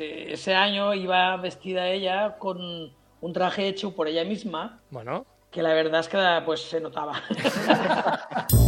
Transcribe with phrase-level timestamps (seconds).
[0.00, 2.58] eh, ese año iba vestida ella con
[3.20, 4.80] un traje hecho por ella misma.
[4.90, 5.26] Bueno.
[5.50, 7.20] Que la verdad es que pues se notaba.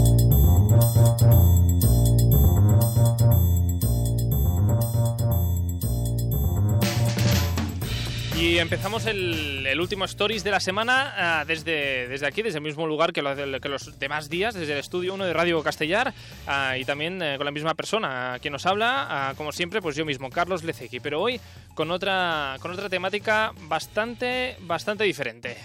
[8.59, 13.13] Empezamos el, último Stories de la semana ah, desde, desde aquí, desde el mismo lugar
[13.13, 13.23] que,
[13.63, 16.13] que los demás días, desde el estudio 1 de Radio Castellar
[16.47, 19.97] ah, y también eh, con la misma persona quien nos habla, ah, como siempre, pues
[19.97, 21.41] yo mismo, Carlos Leceki, pero hoy
[21.75, 25.57] con otra, con otra temática bastante, bastante diferente.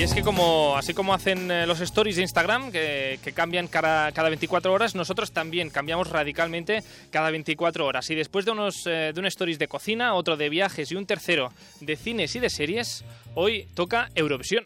[0.00, 4.10] Y es que como así como hacen eh, los stories de Instagram, que, cambian cada,
[4.12, 8.08] cada, 24 horas, nosotros también cambiamos radicalmente cada 24 horas.
[8.08, 11.04] Y después de, unos, eh, de un stories de cocina, otro de viajes y un
[11.04, 13.04] tercero de cines y de series,
[13.34, 14.64] hoy toca Eurovisión.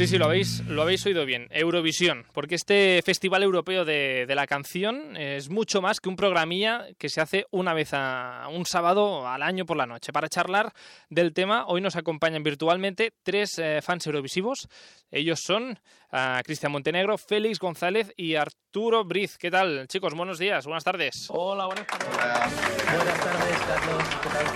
[0.00, 1.46] Sí, sí, lo habéis, lo habéis oído bien.
[1.50, 7.10] Eurovisión, porque este Festival Europeo de, la Canción es mucho más que un programilla que
[7.10, 10.10] se hace una vez a un sábado al año por la noche.
[10.10, 10.72] Para charlar
[11.10, 14.70] del tema, hoy nos acompañan virtualmente tres eh, fans eurovisivos.
[15.10, 15.78] Ellos son
[16.12, 19.36] uh, Cristian Montenegro, Félix González y Arturo Briz.
[19.36, 20.14] ¿Qué tal, chicos?
[20.14, 21.26] Buenos días, buenas tardes.
[21.28, 22.08] Hola, buenas tardes.
[22.08, 24.02] Buenas tardes, Carlos.
[24.22, 24.46] ¿Qué tal?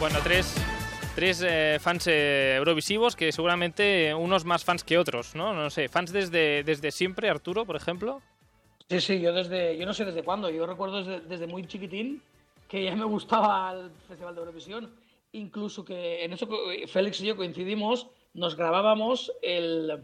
[0.00, 0.56] Bueno, tres
[1.18, 5.52] tres eh, fans eh, eurovisivos que seguramente unos más fans que otros, ¿no?
[5.52, 8.22] No sé, fans desde, desde siempre, Arturo, por ejemplo.
[8.88, 12.22] Sí, sí, yo desde, yo no sé desde cuándo, yo recuerdo desde, muy chiquitín
[12.68, 14.94] que ya me gustaba el Festival de Eurovisión,
[15.32, 16.48] incluso que en eso
[16.86, 20.00] Félix y yo coincidimos, nos grabábamos el,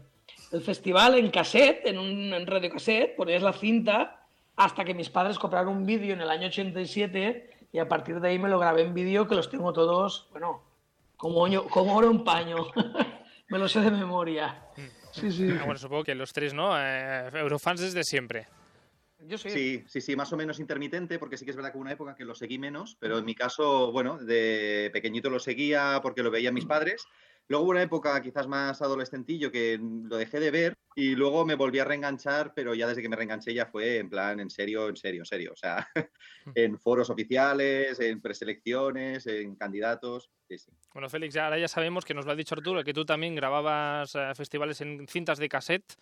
[0.51, 4.27] el festival en cassette, en un en radio cassette, ponías la cinta
[4.57, 8.27] hasta que mis padres compraron un vídeo en el año 87 y a partir de
[8.27, 10.64] ahí me lo grabé en vídeo que los tengo todos, bueno,
[11.25, 12.67] como, como oro en paño.
[13.49, 14.63] Me lo sé de memoria.
[15.11, 15.49] Sí, sí.
[15.59, 16.77] Ah, bueno, supongo que los tres, ¿no?
[16.77, 18.47] Eh, Eurofans desde siempre.
[19.19, 19.49] Yo sí.
[19.49, 19.83] sí.
[19.87, 22.15] Sí, sí, más o menos intermitente, porque sí que es verdad que hubo una época
[22.15, 26.31] que lo seguí menos, pero en mi caso, bueno, de pequeñito lo seguía porque lo
[26.31, 27.07] veían mis padres.
[27.47, 31.55] Luego hubo una época quizás más adolescentillo que lo dejé de ver y luego me
[31.55, 34.89] volví a reenganchar, pero ya desde que me reenganché ya fue en plan, en serio,
[34.89, 35.51] en serio, en serio.
[35.53, 35.87] O sea,
[36.55, 40.31] en foros oficiales, en preselecciones, en candidatos.
[40.93, 44.15] Bueno, Félix, ahora ya sabemos que nos lo ha dicho Arturo, que tú también grababas
[44.15, 45.95] eh, festivales en cintas de cassette,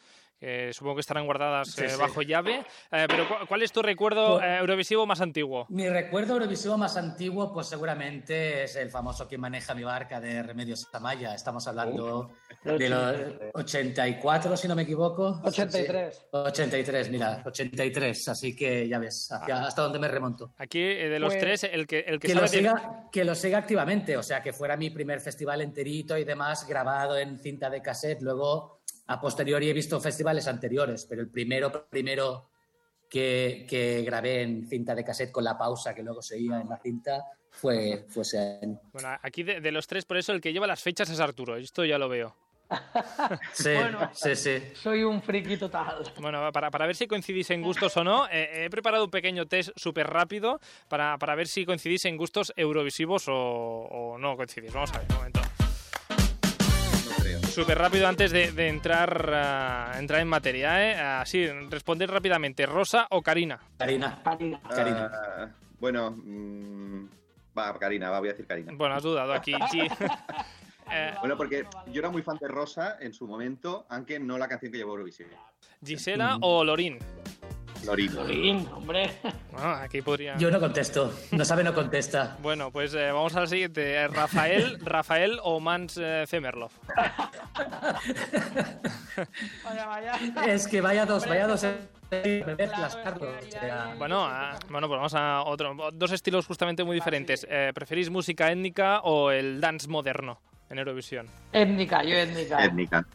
[0.43, 2.65] que supongo que estarán guardadas eh, bajo llave.
[2.91, 5.65] Eh, pero ¿cuál es tu recuerdo pues eurovisivo más antiguo?
[5.69, 10.43] Mi recuerdo eurovisivo más antiguo, pues seguramente es el famoso que maneja mi barca de
[10.43, 11.33] Remedios Tamaya.
[11.33, 12.31] Estamos hablando
[12.63, 13.15] de los
[13.53, 15.39] 84, si no me equivoco.
[15.43, 16.27] 83.
[16.31, 18.27] 83, mira, 83.
[18.27, 20.53] Así que ya ves, hasta dónde me remonto.
[20.57, 23.59] Aquí, de los pues tres, el que, el que, que lo siga, que lo siga
[23.59, 27.81] activamente, o sea, que fuera mi primer festival enterito y demás, grabado en cinta de
[27.81, 28.21] cassette.
[28.21, 32.49] Luego, a posteriori, he visto festivales anteriores, pero el primero, primero
[33.09, 36.77] que, que grabé en cinta de cassette con la pausa que luego seguía en la
[36.77, 38.79] cinta fue, fue ese año.
[38.91, 41.85] Bueno, aquí de, los tres, por eso el que lleva las fechas es Arturo, esto
[41.85, 42.35] ya lo veo.
[43.53, 43.75] Sí,
[44.13, 44.63] sí, sí.
[44.73, 46.11] Soy un friki total.
[46.19, 49.45] Bueno, para, para ver si coincidís en gustos o no, eh, he preparado un pequeño
[49.45, 54.73] test súper rápido para, para, ver si coincidís en gustos eurovisivos o, o no coincidís.
[54.73, 55.41] Vamos a ver, un momento.
[57.49, 60.95] Súper rápido antes de, de entrar, entrar en materia, ¿eh?
[60.95, 62.65] Así, responder rápidamente.
[62.65, 63.59] ¿Rosa o Karina?
[63.77, 64.21] Karina.
[64.23, 65.11] Karina.
[65.11, 65.47] Uh,
[65.79, 67.05] bueno, mmm,
[67.57, 68.71] va, Karina, va, voy a decir Karina.
[68.75, 69.53] Bueno, has dudado aquí.
[69.71, 69.81] Sí.
[70.91, 74.47] Eh, bueno, porque yo era muy fan de Rosa en su momento, aunque no la
[74.47, 75.29] canción que llevó Eurovisión.
[75.83, 76.99] ¿Gisela o Lorín?
[77.85, 78.15] Lorín.
[78.15, 79.11] Lorín, hombre.
[79.51, 80.37] Bueno, aquí podría...
[80.37, 81.13] Yo no contesto.
[81.31, 82.37] No sabe, no contesta.
[82.41, 84.07] Bueno, pues eh, vamos al siguiente.
[84.07, 86.71] Rafael, Rafael o Mans eh, Zemerlov.
[89.63, 90.19] vaya, vaya.
[90.47, 91.65] Es que vaya dos, vaya dos...
[93.97, 95.75] Bueno, ah, bueno, pues vamos a otro.
[95.93, 97.47] Dos estilos justamente muy diferentes.
[97.73, 100.39] ¿Preferís música étnica o el dance moderno?
[100.73, 101.27] en Eurovisión?
[101.51, 102.65] Étnica, yo étnica.
[102.65, 103.05] Étnica.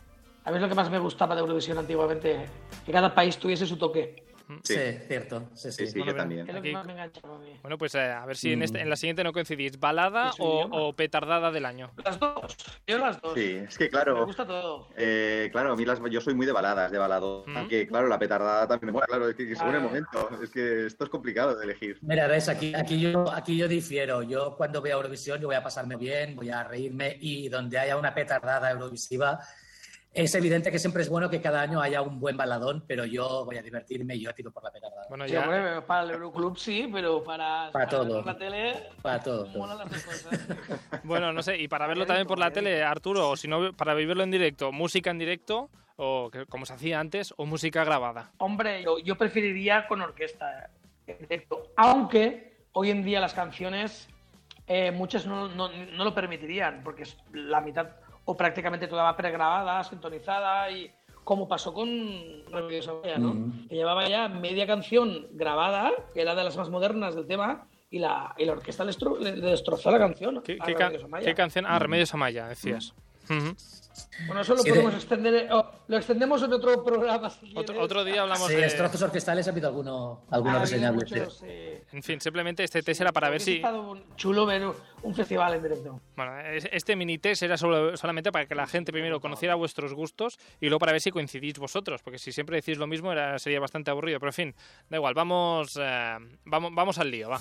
[0.44, 2.46] A mí es lo que más me gustaba de Eurovisión antiguamente,
[2.86, 4.27] que cada país tuviese su toque.
[4.62, 5.50] Sí, cierto.
[5.54, 5.86] Sí, sí.
[5.86, 6.46] sí, yo también.
[7.62, 9.78] Bueno, pues eh, a ver si en, este, en, la siguiente no coincidís.
[9.78, 11.90] ¿Balada o, o, petardada del año?
[12.02, 12.56] Las dos.
[12.86, 13.34] Yo las dos.
[13.34, 14.20] Sí, es que claro.
[14.20, 14.88] Me gusta todo.
[14.96, 17.44] Eh, claro, a mí las, yo soy muy de baladas, de balado.
[17.46, 17.56] Mm.
[17.56, 19.06] Aunque, claro, la petardada también me mola.
[19.06, 20.30] Claro, es que, según el momento.
[20.42, 21.98] Es que esto es complicado de elegir.
[22.00, 24.22] Mira, ves, aquí, aquí, yo, aquí yo difiero.
[24.22, 27.96] Yo cuando veo Eurovisión, yo voy a pasarme bien, voy a reírme y donde haya
[27.96, 29.38] una petardada eurovisiva
[30.24, 33.44] es evidente que siempre es bueno que cada año haya un buen baladón, pero yo
[33.44, 35.06] voy a divertirme y yo tiro por la petarda.
[35.08, 35.84] Bueno, ya...
[35.86, 38.22] para el Euroclub sí, pero para, para, todo.
[38.22, 38.88] la tele.
[39.00, 39.48] Para todo.
[41.04, 43.94] bueno, no sé, y para verlo también por la tele, Arturo, o si no, para
[43.94, 48.32] vivirlo en directo, música en directo, o como se hacía antes, o música grabada.
[48.38, 50.68] Hombre, yo, preferiría con orquesta
[51.06, 54.08] en directo, aunque hoy en día las canciones
[54.66, 57.86] eh, muchas no, no, no, lo permitirían, porque la mitad
[58.30, 60.90] o prácticamente toda va pregrabada, sintonizada y
[61.24, 61.88] como pasó con
[62.52, 63.52] Remedios Amaya, ¿no?
[63.70, 68.00] Que llevaba ya media canción grabada, que era de las más modernas del tema, y
[68.00, 68.92] la, y la orquesta le,
[69.40, 70.42] destrozó la canción.
[70.42, 71.64] ¿Qué, qué, canción?
[71.66, 72.94] Ah, Remedios Amaya, decías.
[74.26, 75.48] Bueno, eso lo podemos extender.
[75.88, 77.32] lo extendemos en otro programa.
[77.54, 78.62] otro, día hablamos sí, de.
[78.62, 81.06] destrozos orquestales ha habido alguno, alguno reseñable.
[81.92, 83.62] En fin, simplemente este test era para ver si.
[83.62, 84.66] un chulo ver
[85.02, 86.00] un festival en directo.
[86.16, 90.66] Bueno, este mini test era solamente para que la gente primero conociera vuestros gustos y
[90.66, 93.90] luego para ver si coincidís vosotros, porque si siempre decís lo mismo era, sería bastante
[93.90, 94.18] aburrido.
[94.18, 94.54] Pero en fin,
[94.88, 97.40] da igual, vamos, eh, vamos, vamos al lío, va.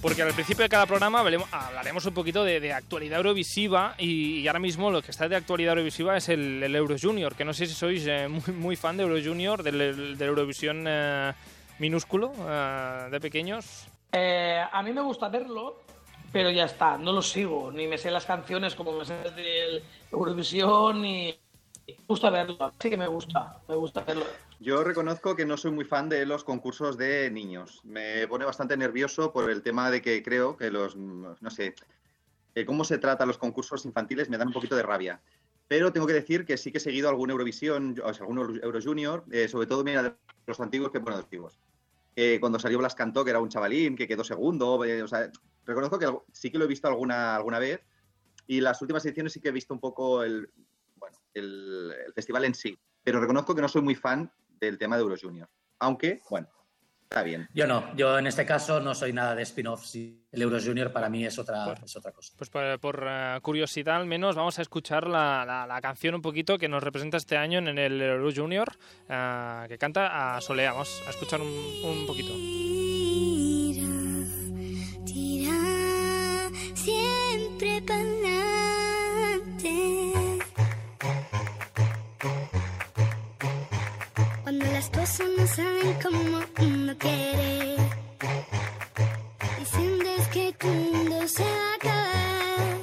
[0.00, 4.90] Porque al principio de cada programa hablaremos un poquito de, actualidad eurovisiva y, ahora mismo
[4.90, 8.06] lo que está de actualidad eurovisiva es el, Euro Junior, que no sé si sois
[8.06, 11.32] eh, muy, fan de Euro Junior, del, Eurovisión eh,
[11.78, 13.86] minúsculo eh, de pequeños.
[14.12, 15.80] a mí me gusta verlo,
[16.32, 19.82] pero ya está, no lo sigo, ni me sé las canciones como me sé del
[20.10, 21.36] Eurovisión, ni
[21.98, 24.24] me gusta verlo, sí que me gusta, me gusta verlo.
[24.58, 27.80] Yo reconozco que no soy muy fan de los concursos de niños.
[27.84, 31.74] Me pone bastante nervioso por el tema de que creo que los, no sé,
[32.66, 35.20] cómo se trata los concursos infantiles me dan un poquito de rabia.
[35.68, 38.80] Pero tengo que decir que sí que he seguido algún Eurovisión, o sea, algún Euro
[38.82, 40.16] Junior, eh, sobre todo mira,
[40.46, 41.58] los antiguos que bueno, los antiguos.
[42.40, 45.30] cuando salió Blas Cantó, que era un chavalín, que quedó segundo, eh, o sea,
[45.64, 47.80] reconozco que sí que lo he visto alguna, alguna vez
[48.46, 50.50] y las últimas ediciones sí que he visto un poco el,
[51.34, 52.78] el festival en sí.
[53.02, 55.48] Pero reconozco que no soy muy fan del tema de Euro Junior.
[55.78, 56.48] Aunque, bueno,
[57.04, 57.48] está bien.
[57.54, 59.84] Yo no, yo en este caso no soy nada de spin-off.
[59.94, 62.34] el Euro Junior para mí es otra, es otra cosa.
[62.36, 66.68] Pues por, eh, curiosidad, al menos, vamos a escuchar la, la, canción un poquito que
[66.68, 68.68] nos representa este año en el Euro Junior,
[69.08, 70.72] uh, que canta a Solea.
[70.72, 72.34] Vamos a escuchar un, un poquito.
[75.06, 77.82] Tira, siempre
[84.80, 87.76] las cosas no saben como uno quiere.
[89.60, 92.78] Y sientes que tu mundo se va a acabar.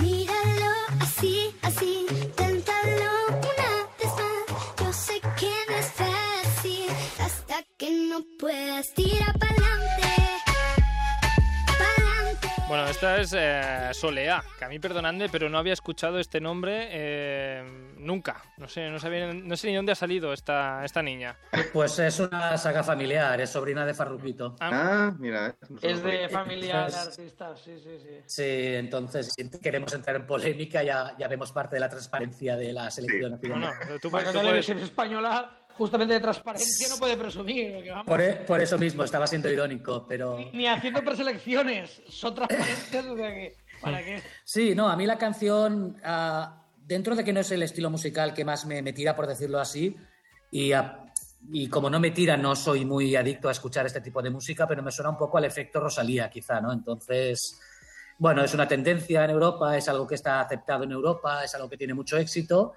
[0.00, 3.12] Míralo así, así, téntalo
[3.50, 3.70] una
[4.00, 4.46] vez más.
[4.80, 6.86] Yo sé que no es fácil
[7.24, 9.95] hasta que no puedas tirar para
[12.68, 16.88] bueno, esta es eh, Solea, que a mí perdonadme, pero no había escuchado este nombre
[16.90, 18.42] eh, nunca.
[18.56, 21.36] No sé, no, sabía, no sé ni dónde ha salido esta, esta niña.
[21.72, 24.56] Pues es una saga familiar, es sobrina de Farruquito.
[24.60, 25.54] Ah, ah mira.
[25.82, 28.20] Es de familia de artistas, sí, sí, sí.
[28.26, 32.72] Sí, entonces si queremos entrar en polémica ya, ya vemos parte de la transparencia de
[32.72, 33.74] la selección nacional.
[33.88, 34.68] No, tú, puedes...
[34.68, 37.84] española justamente de transparencia no puede presumir.
[37.86, 40.38] E, por, eso mismo, estaba siendo irónico, pero...
[40.52, 44.22] Ni, haciendo preselecciones, son transparentes, ¿para qué?
[44.44, 48.32] Sí, no, a mí la canción, ah, dentro de que no es el estilo musical
[48.32, 49.96] que más me, tira, por decirlo así,
[50.50, 50.72] y,
[51.52, 54.66] y como no me tira, no soy muy adicto a escuchar este tipo de música,
[54.66, 56.72] pero me suena un poco al efecto Rosalía, quizá, ¿no?
[56.72, 57.60] Entonces...
[58.18, 61.68] Bueno, es una tendencia en Europa, es algo que está aceptado en Europa, es algo
[61.68, 62.72] que tiene mucho éxito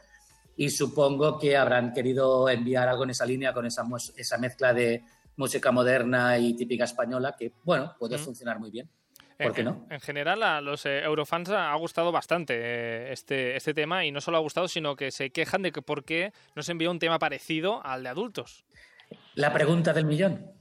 [0.59, 3.87] y supongo que habrán querido enviar algo en esa línea con esa,
[4.17, 5.05] esa mezcla de
[5.37, 8.89] música moderna y típica española que, bueno, puede funcionar muy bien.
[9.37, 9.87] ¿Por qué no?
[9.89, 14.19] En general, a los eh, eurofans ha gustado bastante eh, este, este tema y no
[14.19, 16.99] solo ha gustado, sino que se quejan de que por qué no se envió un
[16.99, 18.65] tema parecido al de adultos.
[19.35, 20.58] La pregunta del millón.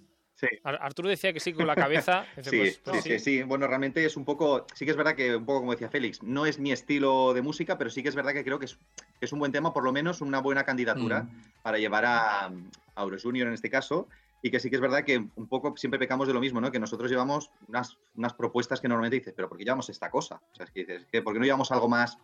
[0.62, 2.24] Arturo decía que sí con la cabeza.
[2.42, 5.44] sí, sí, sí, sí, Bueno, realmente es un poco, sí que es verdad que un
[5.44, 8.32] poco como decía Félix, no es mi estilo de música, pero sí que es verdad
[8.32, 11.62] que creo que es, un buen tema, por lo menos una buena candidatura mm.
[11.62, 14.08] para llevar a, a Euro Junior en este caso.
[14.40, 16.70] Y que sí que es verdad que un poco siempre pecamos de lo mismo, ¿no?
[16.70, 20.40] Que nosotros llevamos unas, unas propuestas que normalmente dices, pero ¿por qué llevamos esta cosa?
[20.52, 22.18] O sea, es que dices, ¿por qué no llevamos algo más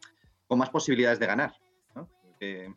[0.46, 1.54] con más posibilidades de ganar?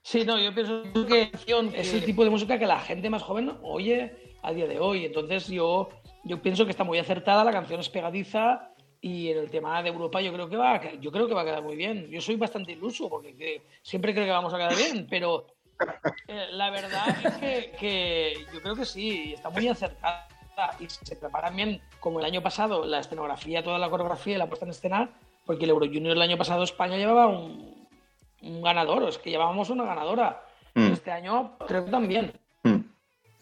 [0.04, 1.32] Sí, no, yo pienso que
[1.76, 5.06] es el tipo de música que la gente más joven oye a día de hoy.
[5.06, 5.90] Entonces yo,
[6.24, 9.90] yo pienso que está muy acertada, la canción es pegadiza y en el tema de
[9.90, 12.10] Europa yo creo que va, yo creo que va a quedar muy bien.
[12.10, 15.48] Yo soy bastante iluso porque siempre creo que vamos a quedar bien, pero
[16.28, 17.10] eh, la verdad
[17.44, 20.28] es que, yo creo que sí, está muy acertada
[20.80, 24.48] y se preparan bien, como el año pasado, la escenografía, toda la coreografía y la
[24.48, 25.10] puesta en escena,
[25.46, 27.88] porque el Euro Junior el año pasado España llevaba un,
[28.42, 30.42] un ganador, es que llevábamos una ganadora.
[30.74, 30.94] Mm.
[30.94, 32.34] Este año creo que también.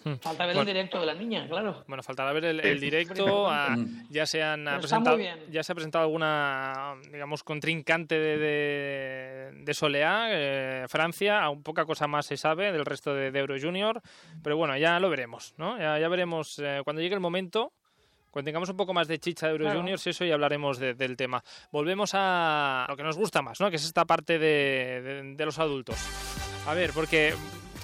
[0.06, 0.10] Mm.
[0.12, 0.20] Hmm.
[0.20, 0.70] Falta ver Bueno.
[0.70, 1.84] el directo de la niña, claro.
[1.88, 3.48] Bueno, faltará ver el, el directo.
[3.50, 4.08] ah, Mm.
[4.10, 5.40] ya se han presentado, bien.
[5.50, 11.42] ya se ha presentado alguna, digamos, contrincante de, de, de Soleá, eh, Francia.
[11.44, 14.02] Aún poca cosa más se sabe del resto de, de Euro Junior,
[14.44, 15.78] pero bueno, ya lo veremos, ¿no?
[15.80, 17.74] Ya, ya veremos eh, cuando llegue el momento.
[18.30, 19.80] Cuando tengamos un poco más de chicha de Euro Claro.
[19.80, 21.42] Juniors, eso y hablaremos de- del tema.
[21.72, 23.70] Volvemos a lo que nos gusta más, ¿no?
[23.70, 25.96] Que es esta parte de, de- de los adultos.
[26.68, 27.34] A ver, porque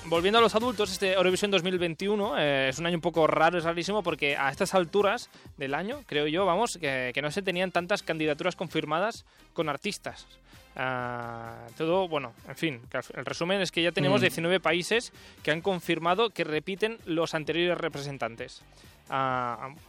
[0.05, 3.63] volviendo a los adultos, este Eurovisión 2021 eh, es un año un poco raro, es
[3.63, 7.71] rarísimo, porque a estas alturas del año, creo yo, vamos, que, que no se tenían
[7.71, 10.27] tantas candidaturas confirmadas con artistas.
[10.75, 12.81] Ah, todo, bueno, en fin,
[13.13, 14.23] el resumen es que ya tenemos Mm.
[14.23, 15.11] 19 países
[15.43, 18.63] que han confirmado que repiten los anteriores representantes.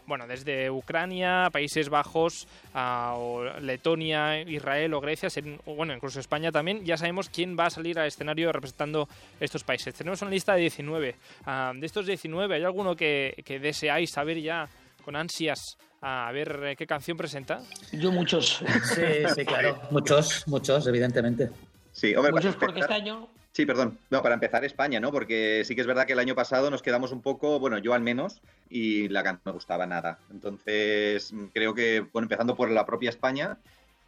[0.07, 5.29] Bueno, desde Ucrania, Países Bajos, o Letonia, Israel o Grecia,
[5.67, 9.63] o bueno, incluso España también, ya sabemos quién va a salir al escenario representando estos
[9.63, 9.95] países.
[9.95, 11.15] Tenemos una lista de 19.
[11.47, 14.69] Ah, de estos 19, ¿hay alguno que, que deseáis saber ya
[15.05, 17.63] con ansias a ver eh, qué canción presenta?
[17.93, 18.61] Yo muchos.
[18.95, 19.03] Sí,
[19.35, 19.81] sí, claro.
[19.91, 21.51] Muchos, muchos, evidentemente.
[21.93, 23.29] Sí, hombre, muchos porque este año.
[23.53, 23.99] Sí, perdón.
[24.09, 25.13] No, para empezar España, ¿no?
[25.13, 27.93] Porque sí que es verdad que el año pasado nos quedamos un poco, bueno, yo
[27.93, 28.41] al menos,
[28.71, 30.19] y la canción no me gustaba nada.
[30.31, 33.59] Entonces, mm, creo que, bueno, empezando por la propia España,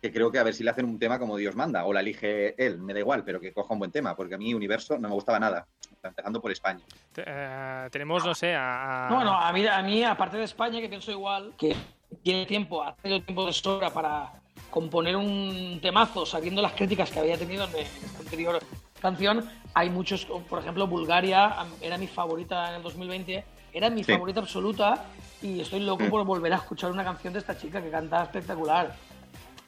[0.00, 2.00] que creo que a ver si le hacen un tema como Dios manda, o la
[2.00, 4.98] elige él, me da igual, pero que coja un buen tema, porque a mí Universo
[4.98, 5.66] no me gustaba nada.
[6.02, 6.80] Empezando por España.
[7.16, 9.06] Eh, tenemos, no sé, a...
[9.06, 11.74] a- No, no, a mí, a mí, aparte de España, que pienso igual, que
[12.22, 14.32] tiene tiempo, ha tenido tiempo de sobra para
[14.70, 18.58] componer un temazo, sabiendo las críticas que había tenido en esta anterior
[19.04, 24.12] canción, hay muchos, por ejemplo, Bulgaria era mi favorita en el 2020, era mi Sí.
[24.12, 25.04] favorita absoluta
[25.42, 28.94] y estoy loco por volver a escuchar una canción de esta chica que canta espectacular.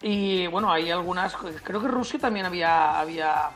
[0.03, 3.51] Y bueno, hay algunas, creo que Rusia también había, había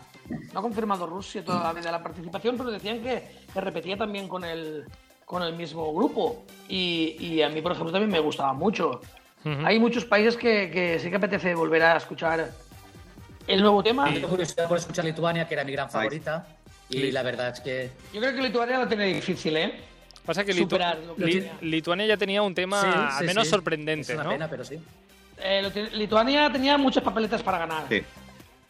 [0.52, 4.84] no ha confirmado Rusia todavía la participación, pero decían que, que repetía también con el,
[5.24, 6.44] con el mismo grupo.
[6.68, 9.00] Y, y a mí, por ejemplo, también me gustaba mucho.
[9.44, 9.66] Ujú.
[9.66, 12.50] Hay muchos países que, que sí que apetece volver a escuchar
[13.54, 14.12] el nuevo tema.
[14.12, 16.46] Tengo curiosidad por escuchar Lituania, que era mi gran favorita.
[16.88, 19.80] Y la verdad es que Yo creo que Lituania la tiene difícil, ¿eh?
[20.26, 21.58] Pasa que Litu- superar lo que Li- tenía.
[21.60, 23.50] Lituania ya tenía un tema Sí, al sí, menos sí.
[23.50, 24.30] sorprendente, Es una ¿no?
[24.30, 24.78] pena, pero sí.
[25.38, 27.84] Eh, lo Lituania tenía muchas papeletas para ganar.
[27.88, 28.02] Sí.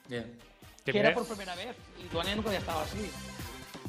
[0.08, 0.38] Bien.
[0.84, 1.75] Que era por primera vez.
[2.02, 3.10] Lituania nunca había estado así.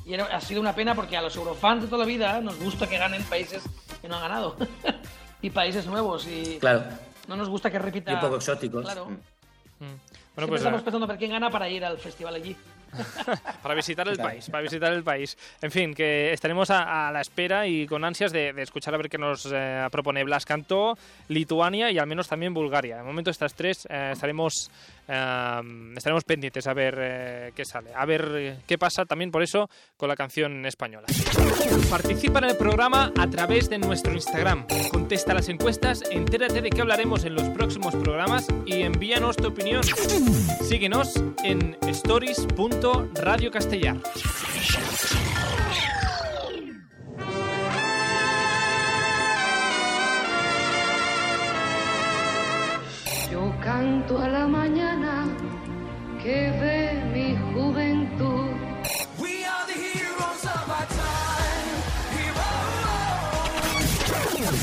[0.05, 2.57] Y era- ha sido una pena porque a los eurofans de toda la vida nos
[2.59, 3.63] gusta que ganen países
[4.01, 4.57] que no han ganado.
[5.41, 6.27] y países nuevos.
[6.27, 6.83] Y Claro.
[7.27, 8.11] no nos gusta que repita.
[8.11, 8.83] Y un poco exóticos.
[8.85, 9.07] Claro.
[9.07, 9.85] Mm.
[9.85, 9.99] Mm.
[10.35, 12.55] Bueno, pues estamos eh, pensando ver quién gana para ir al festival allí.
[13.63, 15.37] para visitar el país, para visitar el país.
[15.61, 18.97] En fin, que estaremos a, a la espera y con ansias de, de escuchar a
[18.97, 20.97] ver qué nos eh, propone Blas Cantó,
[21.29, 22.97] Lituania y al menos también Bulgaria.
[22.97, 24.69] De momento estas tres eh, estaremos
[25.95, 29.69] estaremos pendientes a ver eh, qué sale, a ver eh, qué pasa también por eso
[29.97, 31.07] con la canción española.
[31.89, 34.65] Participa en el programa a través de nuestro Instagram.
[34.91, 39.83] Contesta las encuestas, entérate de qué hablaremos en los próximos programas y envíanos tu opinión.
[40.61, 43.97] Síguenos en stories.radiocastellar.
[53.41, 55.25] Yo canto a la mañana
[56.21, 58.51] que ve mi juventud.
[59.17, 61.69] We are the heroes of our time.
[62.17, 63.39] Heroes.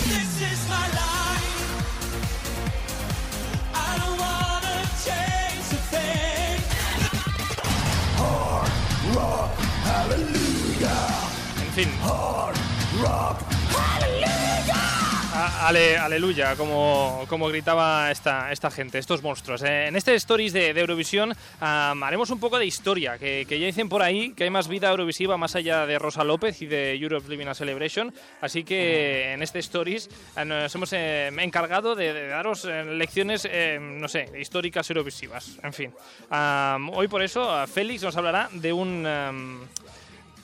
[0.06, 1.58] This is my life.
[3.74, 6.62] I don't wanna change a thing.
[11.64, 11.90] En fin.
[12.04, 13.47] A-
[15.60, 19.62] ale- aleluya, como, como gritaba esta, esta gente, estos monstruos.
[19.62, 23.58] Eh, en este Stories de, de Eurovisión am, haremos un poco de historia, que, que
[23.58, 26.66] ya dicen por ahí que hay más vida eurovisiva más allá de Rosa López y
[26.66, 28.12] de Europe Living a Celebration.
[28.40, 33.46] Así que en este Stories eh, nos hemos eh, encargado de, de daros eh, lecciones,
[33.50, 35.58] eh, no sé, históricas eurovisivas.
[35.62, 35.92] En fin,
[36.92, 39.06] hoy por eso Félix nos hablará de un...
[39.06, 39.60] am,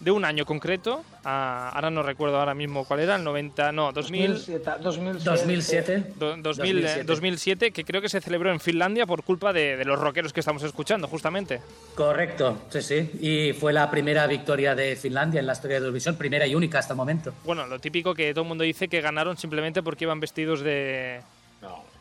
[0.05, 3.91] de un año concreto, ah, ahora no recuerdo ahora mismo cuál era, el 90, no,
[3.91, 4.71] 2000, 2007.
[4.83, 5.25] 2007.
[5.25, 6.13] 2007.
[6.17, 7.05] do- 2000, eh, 2007.
[7.05, 10.41] 2007, que creo que se celebró en Finlandia por culpa de, de los rockeros que
[10.41, 11.61] estamos escuchando, justamente.
[11.95, 13.11] Correcto, sí, sí.
[13.21, 16.79] Y fue la primera victoria de Finlandia en la historia de Eurovisión, primera y única
[16.81, 17.33] hasta el momento.
[17.45, 21.23] Bueno, lo típico que todo el mundo dice que ganaron simplemente porque iban vestidos de,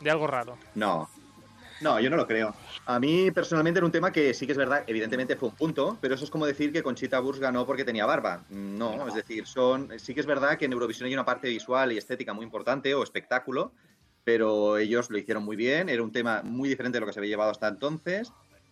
[0.01, 0.57] de algo raro.
[0.75, 1.09] No.
[1.83, 2.55] No, yo no lo creo.
[2.85, 5.97] A mí personalmente era un tema que sí que es verdad, evidentemente fue un punto,
[6.01, 8.43] pero eso es como decir que Conchita Wurst ganó porque tenía barba.
[8.49, 11.91] No, es decir, son sí que es verdad que en Eurovisión hay una parte visual
[11.91, 13.73] y estética muy importante o espectáculo,
[14.23, 17.19] pero ellos lo hicieron muy bien, era un tema muy diferente de lo que se
[17.19, 18.31] había llevado hasta entonces.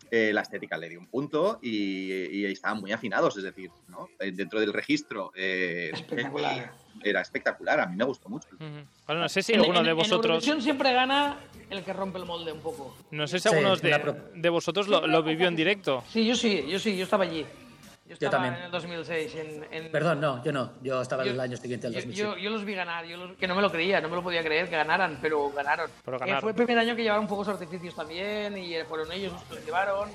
[0.09, 4.09] eh, la estética le dio un punto y, y estaban muy afinados, es decir, ¿no?
[4.19, 6.73] Eh, dentro del registro eh, Espectacular.
[7.03, 8.48] Era espectacular, a mí me gustó mucho.
[8.60, 11.38] Bueno, no sé si En- alguno en- de En vosotros, Eurovisión siempre gana
[11.69, 12.95] el que rompe el molde un poco.
[13.12, 16.03] no sé si Sí, algunos de, de vosotros lo, lo vivió en directo.
[16.10, 17.45] Sí, yo sí, yo sí, yo estaba allí.
[18.07, 18.55] Yo estaba también.
[18.55, 19.36] en el 2006.
[19.36, 20.74] En, en- Perdón, no, yo no.
[20.83, 22.29] Yo estaba yo- el año siguiente al yo, 2007.
[22.29, 24.21] yo- yo los vi ganar, yo los- que no me lo creía, no me lo
[24.24, 25.89] podía creer que ganaran, pero ganaron.
[26.03, 26.41] Pero Eh, ganaron.
[26.41, 29.55] fue el primer año que llevaron fuegos artificios también y eh, fueron ellos los que
[29.55, 30.10] los llevaron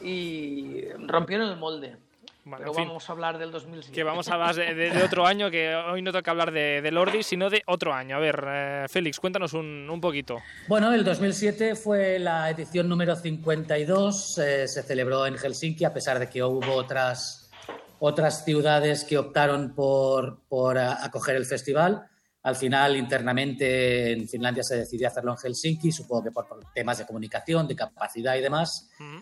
[0.00, 1.96] y rompieron el molde.
[2.44, 2.88] Bueno, pero en fin.
[2.88, 3.94] vamos a hablar del 2007.
[3.94, 6.80] Que vamos a hablar de, de- de otro año, que hoy no toca hablar de,
[6.82, 8.16] de Lordi, sino de otro año.
[8.16, 10.38] A ver, eh, Félix, cuéntanos un, un poquito.
[10.66, 16.18] Bueno, el 2007 fue la edición número 52, eh, se celebró en Helsinki, a pesar
[16.18, 17.50] de que hubo otras,
[17.98, 22.06] otras ciudades que optaron por, por a- acoger el festival.
[22.42, 26.96] Al final, internamente, en Finlandia se decidió hacerlo en Helsinki, supongo que por, por temas
[26.98, 28.88] de comunicación, de capacidad y demás.
[28.98, 29.20] Ujú.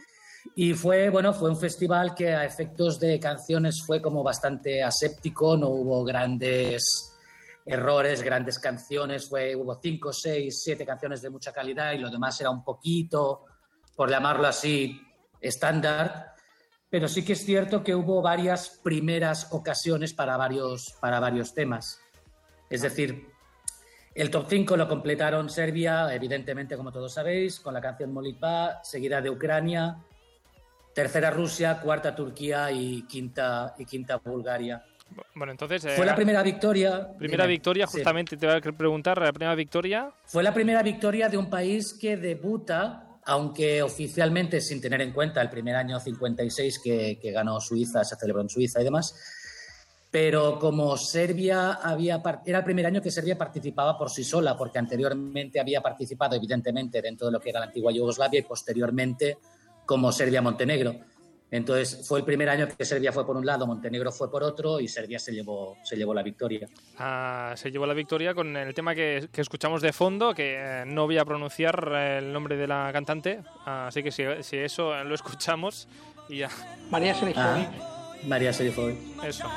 [0.54, 5.57] Y fue, bueno, fue un festival que a efectos de canciones fue como bastante aséptico,
[5.57, 7.14] no hubo grandes
[7.64, 12.40] errores, grandes canciones, fue, hubo cinco, seis, siete canciones de mucha calidad y lo demás
[12.40, 13.45] era un poquito,
[13.95, 15.00] por llamarlo así,
[15.40, 16.35] estándar.
[16.90, 22.00] Pero sí que es cierto que hubo varias primeras ocasiones para varios, para varios temas.
[22.71, 23.28] Es decir,
[24.14, 29.21] el top 5 lo completaron Serbia, evidentemente, como todos sabéis, con la canción Molitva, seguida
[29.21, 29.99] de Ucrania,
[31.02, 34.83] tercera Rusia, cuarta Turquía y quinta, y quinta Bulgaria.
[35.37, 35.85] Bueno, entonces.
[35.85, 37.09] eh, Fue la primera victoria.
[37.17, 37.99] primera dime, victoria, sí.
[37.99, 40.11] justamente te voy a preguntar, la primera victoria.
[40.25, 45.40] Fue la primera victoria de un país que debuta, aunque oficialmente sin tener en cuenta
[45.40, 49.14] el primer año 56 que, que ganó Suiza, se celebró en Suiza y demás.
[50.11, 54.81] Pero como Serbia había era el primer año que Serbia participaba por sí sola, porque
[54.81, 59.37] anteriormente había participado evidentemente dentro de lo que era la antigua Yugoslavia y posteriormente
[59.88, 60.97] como Serbia-Montenegro.
[61.50, 64.80] Entonces fue el primer año que Serbia fue por un lado, Montenegro fue por otro
[64.80, 66.68] y Serbia se llevó, se llevó la victoria.
[66.99, 70.85] ah, se llevó la victoria con el tema que, que escuchamos de fondo, que eh,
[70.87, 74.59] no voy a pronunciar eh, el nombre de la cantante, ah, así que si, si
[74.59, 75.88] eso lo escuchamos
[76.28, 76.50] y ya,
[76.90, 77.38] María Serifovic.
[77.80, 78.99] Ah, María Serifovic.
[79.25, 79.49] eso.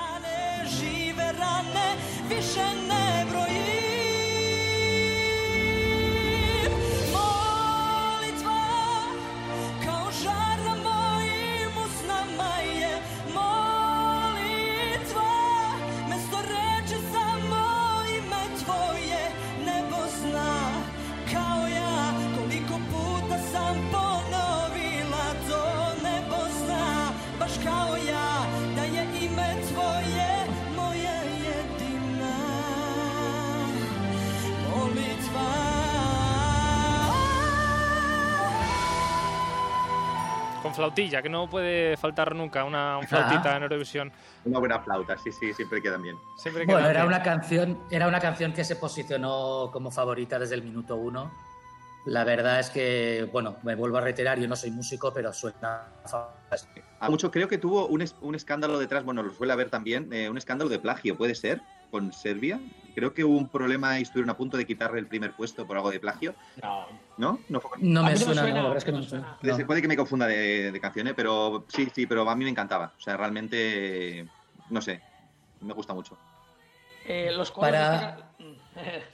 [40.71, 43.57] Con flautilla, que no puede faltar nunca una un flautita Ah.
[43.57, 44.12] en Eurovisión.
[44.45, 46.17] Una buena flauta, sí, sí, siempre quedan bien.
[46.38, 47.07] Siempre Bueno, era bien.
[47.07, 51.31] una canción, era una canción que se posicionó como favorita desde el minuto uno.
[52.05, 55.84] La verdad es que, bueno, me vuelvo a reiterar, yo no soy músico, pero suena
[56.05, 56.88] fantástico.
[56.99, 60.12] A mucho creo que tuvo un, es- un escándalo detrás, bueno, lo suele haber también,
[60.13, 61.62] eh, un escándalo de plagio, ¿puede ser?
[61.91, 62.60] Con Serbia.
[62.95, 65.75] Creo que hubo un problema y estuvieron a punto de quitarle el primer puesto por
[65.77, 66.86] algo de plagio, No.
[67.17, 67.39] ¿no?
[67.49, 69.04] No fue con- No A me suena, suena, no, la verdad es que no me
[69.06, 69.23] suena.
[69.25, 69.38] suena.
[69.39, 69.58] Puede No.
[69.58, 72.49] ser- Puede que me confunda de, de canciones, pero sí, sí, pero a mí me
[72.49, 72.93] encantaba.
[72.97, 74.25] O sea, realmente,
[74.69, 75.01] no sé,
[75.62, 76.17] me gusta mucho.
[77.06, 78.15] Eh, los coros Para- de esta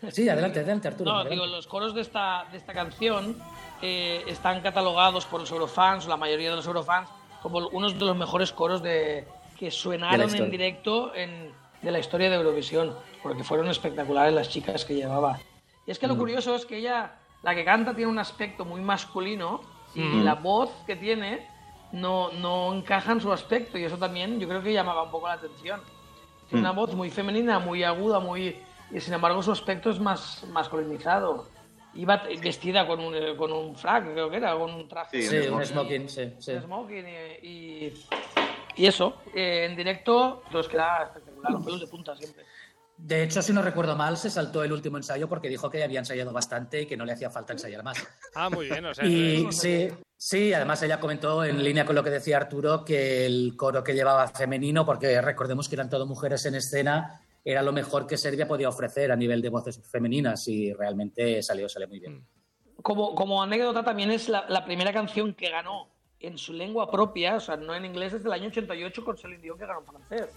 [0.02, 1.12] ca- Sí, adelante, adelante, Arturo.
[1.12, 1.36] No, adelante.
[1.36, 3.38] digo, los coros de esta, de esta canción
[3.82, 7.08] eh, están catalogados por los eurofans, o la mayoría de los eurofans,
[7.42, 12.30] como unos de los mejores coros de, que suenaron en directo en, de la historia
[12.30, 15.40] de Eurovisión, porque fueron espectaculares las chicas que llevaba.
[15.86, 16.20] Y es que lo Mm.
[16.20, 19.62] curioso es que ella, la que canta, tiene un aspecto muy masculino
[19.96, 20.24] y Mm.
[20.24, 21.48] la voz que tiene
[21.94, 25.28] no, no encaja en su aspecto, y eso también yo creo que llamaba un poco
[25.28, 25.82] la atención.
[26.50, 26.76] Tiene una Mm.
[26.76, 31.50] voz muy femenina, muy aguda, muy y sin embargo su aspecto es más masculinizado.
[31.94, 35.22] Iba vestida con un, eh, con un frac, creo que era, con un traje.
[35.22, 36.52] Sí, Sí, un smoking, sí, sí.
[36.54, 37.06] Un smoking
[37.42, 37.94] y, y,
[38.76, 39.24] y eso.
[39.34, 42.44] eh, en directo, los queda espectacular, los pelos de punta siempre.
[42.98, 46.00] De hecho, si no recuerdo mal, se saltó el último ensayo porque dijo que había
[46.00, 47.98] ensayado bastante y que no le hacía falta ensayar más.
[48.36, 52.04] Ah, muy bien, o sea, Y sí, sí, además ella comentó en línea con lo
[52.04, 56.46] que decía Arturo que el coro que llevaba femenino, porque recordemos que eran todo mujeres
[56.46, 60.74] en escena, era lo mejor que Serbia podía ofrecer a nivel de voces femeninas y
[60.74, 62.24] realmente salió, salió muy bien.
[62.84, 67.36] Como, como anécdota, también es la, la primera canción que ganó en su lengua propia,
[67.36, 69.86] o sea, no en inglés, desde el año 88 con Celine Dion que ganó en
[69.86, 70.30] francés.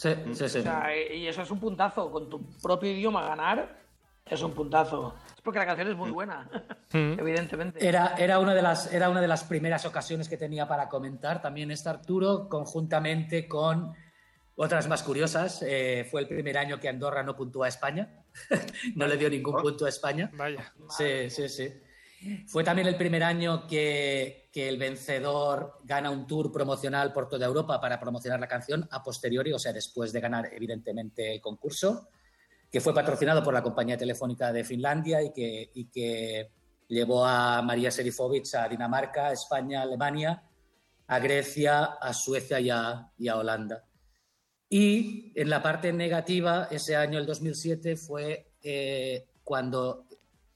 [0.00, 0.58] Sí, sí, sí.
[0.60, 3.78] O sea, eh, y eso es un puntazo, con tu propio idioma ganar,
[4.24, 5.14] Es un puntazo.
[5.34, 6.48] Es porque la canción es muy buena,
[6.92, 7.18] Mm.
[7.18, 7.84] evidentemente.
[7.86, 11.42] Era, era, una de las, era una de las primeras ocasiones que tenía para comentar.
[11.42, 13.92] También está Arturo, conjuntamente con
[14.56, 15.62] otras más curiosas.
[15.66, 18.22] Eh, fue el primer año que Andorra no puntúa a España.
[18.94, 19.62] no le dio ningún Oh.
[19.62, 20.30] punto a España.
[20.34, 20.72] Vaya.
[20.90, 21.68] Sí, sí, sí.
[22.46, 27.80] Fue también el primer año que, el vencedor gana un tour promocional por toda Europa
[27.80, 32.08] para promocionar la canción a posteriori, o sea, después de ganar evidentemente el concurso,
[32.70, 36.50] que fue patrocinado por la compañía telefónica de Finlandia y que,
[36.88, 40.42] llevó a María Serifovic a Dinamarca, a España, Alemania,
[41.06, 43.84] a Grecia, a Suecia y a, y a Holanda.
[44.68, 50.06] Y en la parte negativa, ese año, el 2007, fue eh, cuando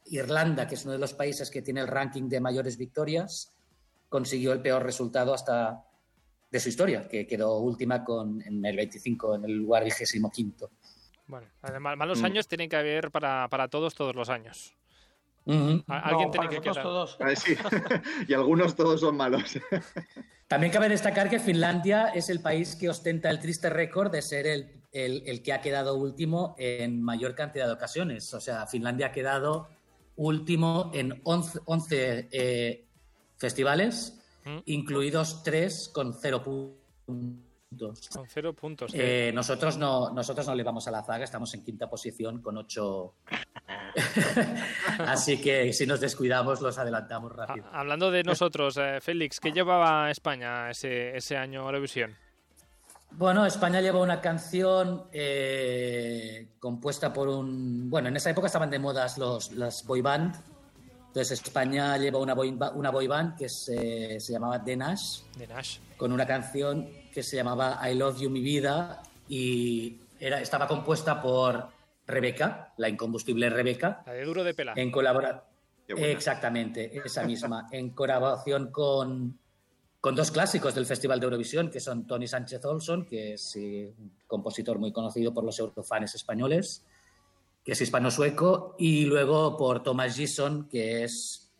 [0.06, 3.54] Irlanda, que es uno de los países que tiene el ranking de mayores victorias,
[4.08, 5.82] consiguió el peor resultado hasta
[6.50, 10.70] de su historia, que quedó última con, en el 25, en el lugar 25 quinto.
[11.26, 12.24] Bueno, además, malos Mm.
[12.26, 14.76] años tienen que haber para, para todos, todos los años.
[15.46, 16.82] No, Alguien tiene que quedar.
[16.82, 17.18] todos.
[17.20, 17.54] Ah, sí.
[18.28, 19.58] y algunos todos son malos.
[20.48, 24.46] También cabe destacar que Finlandia es el país que ostenta el triste récord de ser
[24.46, 28.32] el, el- el que ha quedado último en mayor cantidad de ocasiones.
[28.32, 29.68] O sea, Finlandia ha quedado
[30.16, 32.86] último en 11, 11, eh,
[33.36, 34.58] festivales, Mm.
[34.66, 38.08] incluidos tres con cero puntos.
[38.10, 38.92] Con cero puntos.
[38.92, 39.00] tío.
[39.02, 42.58] Eh, nosotros, no, nosotros no le vamos a la zaga, estamos en quinta posición con
[42.58, 43.14] ocho.
[44.98, 47.66] Así que si nos descuidamos, los adelantamos Ha- rápido.
[47.72, 52.14] hablando de nosotros, eh, Félix, ¿qué llevaba España ese, ese año Eurovisión?
[53.16, 57.88] Bueno, España lleva una canción eh, compuesta por un...
[57.88, 60.34] Bueno, en esa época estaban de modas los, las boy band.
[61.06, 65.46] Entonces España lleva una boy, una boy band que se, se llamaba The Nash, De
[65.46, 65.78] Nash.
[65.96, 71.22] con una canción que se llamaba I Love You, mi vida, y era, estaba compuesta
[71.22, 71.68] por
[72.08, 74.72] Rebeca, la incombustible Rebeca, La de duro de pela.
[74.74, 75.44] en buena.
[75.86, 79.38] Exactamente, esa misma, en colaboración con,
[80.04, 83.90] con dos clásicos del Festival de Eurovisión, que son Tony Sánchez Olson, que es eh,
[83.96, 86.84] un compositor muy conocido por los eurofanes españoles,
[87.64, 91.50] que es hispano-sueco, y luego por Thomas Gison, que es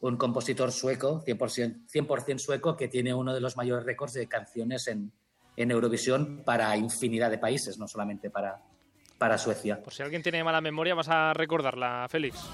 [0.00, 4.88] un compositor sueco, 100%, 100 sueco, que tiene uno de los mayores récords de canciones
[4.88, 5.12] en,
[5.56, 8.62] en Eurovisión para infinidad de países, no solamente para,
[9.16, 9.80] para Suecia.
[9.80, 12.50] Por si alguien tiene mala memoria, vas a recordarla, Félix.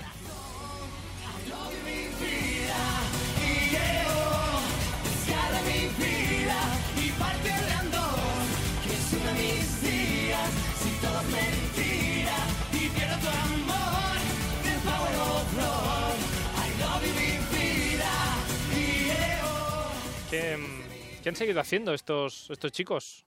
[20.39, 23.27] ¿Qué, mm, qué han seguido haciendo estos, estos chicos?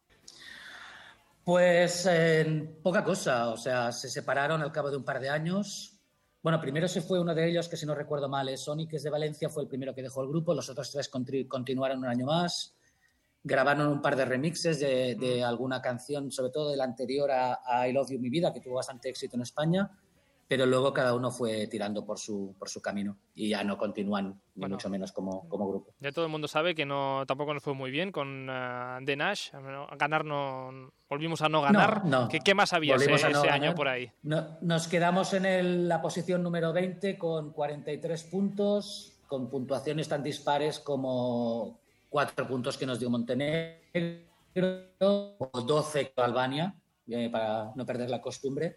[1.44, 6.00] Pues eh, poca cosa, o sea, se separaron al cabo de un par de años.
[6.42, 8.96] Bueno, primero se fue uno de ellos, que si no recuerdo mal es Sonic, que
[8.96, 12.06] es de Valencia, fue el primero que dejó el grupo, los otros tres continuaron un
[12.06, 12.76] año más,
[13.44, 17.88] grabaron un par de remixes de, de alguna canción, sobre todo del anterior a, a
[17.90, 19.92] I Love You, mi vida, que tuvo bastante éxito en España,
[20.52, 24.42] pero luego cada uno fue tirando por su, por su camino y ya no continúan,
[24.56, 24.76] ni Bueno.
[24.76, 25.94] mucho menos como, como grupo.
[26.02, 29.16] Ya todo el mundo sabe que no tampoco nos fue muy bien con eh, The
[29.16, 29.52] Nash.
[29.98, 30.92] Ganar no.
[31.10, 32.04] Volvimos a no ganar.
[32.04, 32.28] no.
[32.28, 34.12] ¿Qué, qué más había ese, Volvimos no ese año por ahí?
[34.24, 40.22] No- nos quedamos en el- la posición número 20 con 43 puntos, con puntuaciones tan
[40.22, 43.78] dispares como 4 puntos que nos dio Montenegro,
[45.00, 46.76] o 12 con Albania,
[47.08, 48.76] eh, para no perder la costumbre,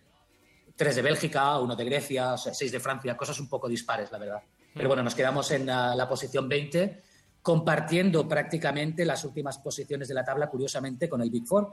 [0.76, 4.42] 3 de Bélgica, 1 de Grecia, 6 de Francia, cosas un poco dispares, la verdad.
[4.74, 7.02] Pero bueno, nos quedamos en la, la posición 20,
[7.42, 11.72] compartiendo prácticamente las últimas posiciones de la tabla, curiosamente, con el Big Four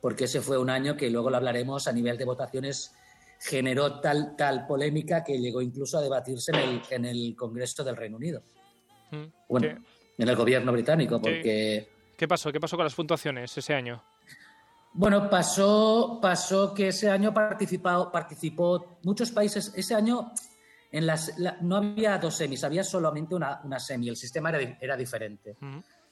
[0.00, 2.94] porque ese fue un año que luego lo hablaremos a nivel de votaciones
[3.40, 7.96] generó tal tal polémica que llegó incluso a debatirse en el, en el Congreso del
[7.96, 8.42] Reino Unido.
[9.10, 9.24] Mm.
[9.48, 12.50] Bueno, ¿Qué, en el gobierno británico, porque qué pasó?
[12.52, 14.02] ¿Qué pasó con las puntuaciones ese año?
[14.96, 20.32] Bueno, pasó pasó que ese año participado participó muchos países ese año
[20.90, 24.78] en las la- no había dos semis, había solamente una, una semi, el sistema era,
[24.80, 25.56] era diferente.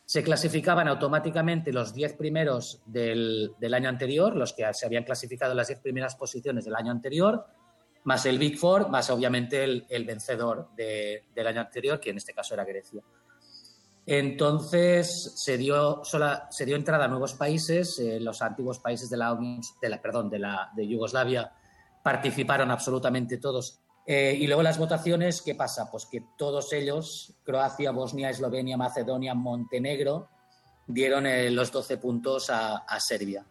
[0.05, 5.53] Se clasificaban automáticamente los 10 primeros del, del año anterior, los que se habían clasificado
[5.53, 7.47] en las 10 primeras posiciones del año anterior,
[8.05, 12.19] más el Big Four, más obviamente el, el vencedor de- del año anterior, que en
[12.19, 13.01] este caso era Grecia.
[14.07, 16.03] Entonces se dio,
[16.59, 21.51] entrada a nuevos países, eh, los antiguos países de la, de de, la, de Yugoslavia
[22.03, 23.81] participaron absolutamente todos.
[24.07, 25.91] Eh, y luego las votaciones, ¿qué pasa?
[25.91, 30.29] Pues que todos ellos, Croacia, Bosnia, Eslovenia, Macedonia, Montenegro,
[30.87, 33.47] dieron eh, los 12 puntos a, a Serbia.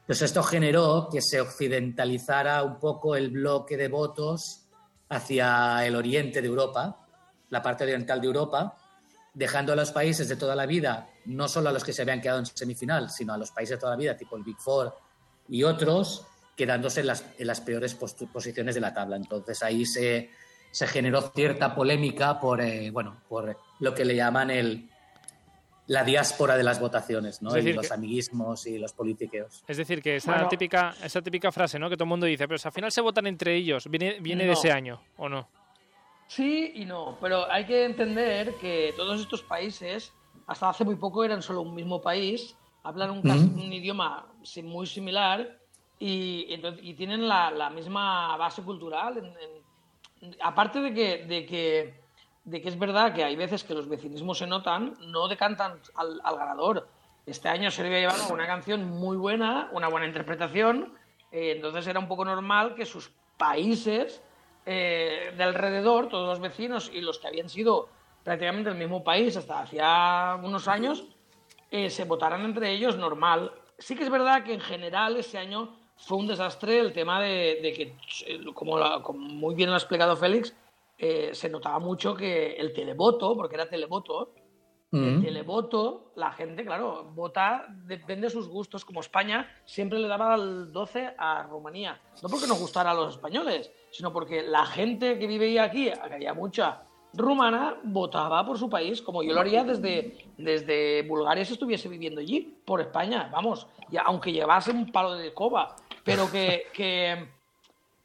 [0.00, 4.66] Entonces esto generó que se occidentalizara un poco el bloque de votos
[5.08, 7.06] hacia el oriente de Europa,
[7.48, 8.76] la parte oriental de Europa,
[9.34, 12.20] dejando a los países de toda la vida, no solo a los que se habían
[12.20, 14.94] quedado en semifinal, sino a los países de toda la vida, tipo el Big Four
[15.48, 19.16] y otros, quedándose en las, en las peores posiciones de la tabla.
[19.16, 20.30] Entonces ahí se,
[20.70, 24.88] se generó cierta polémica por, eh, bueno, por lo que le llaman el,
[25.88, 27.48] la diáspora de las votaciones, ¿no?
[27.50, 29.64] Es decir, y los que- amiguismos y los politiqueos.
[29.66, 30.48] Es decir, que esa, Bueno.
[30.48, 31.90] típica, esa típica frase ¿no?
[31.90, 34.44] que todo el mundo dice, pero si al final se votan entre ellos, ¿viene, viene
[34.44, 35.48] de ese año o no?
[36.26, 40.12] Sí y no, pero hay que entender que todos estos países,
[40.46, 43.60] hasta hace muy poco, eran solo un mismo país, hablan un, Ujú.
[43.62, 44.26] un idioma
[44.62, 45.58] muy similar
[45.98, 49.18] y, entonces- y tienen la, la misma base cultural.
[49.18, 52.00] en- en- aparte de que, de, que,
[52.44, 56.20] de que es verdad que hay veces que los vecinismos se notan, no decantan al,
[56.24, 56.88] al ganador.
[57.26, 60.94] Este año Serbia llevaba una canción muy buena, una buena interpretación,
[61.30, 64.22] eh, entonces era un poco normal que sus países
[64.66, 67.88] eh, de alrededor, todos los vecinos y los que habían sido
[68.22, 71.04] prácticamente el mismo país hasta hacía unos años,
[71.70, 73.52] eh, se votaran entre ellos normal.
[73.78, 77.60] Sí que es verdad que en general ese año fue un desastre el tema de,
[77.62, 77.82] de que,
[78.26, 78.78] eh, como,
[79.12, 80.54] muy bien lo ha explicado Félix,
[80.96, 84.32] se notaba mucho que el televoto, porque era televoto,
[84.96, 85.22] el Mm.
[85.22, 88.84] televoto, la gente, claro, vota, depende de sus gustos.
[88.84, 92.00] Como España siempre le daba el 12 a Rumanía.
[92.22, 96.14] No porque nos gustara a los españoles, sino porque la gente que vive aquí, que
[96.14, 101.52] había mucha rumana, votaba por su país, como yo lo haría desde, desde Bulgaria si
[101.52, 105.76] estuviese viviendo allí, por España, vamos, y aunque llevase un palo de coba.
[106.02, 107.28] Pero que, que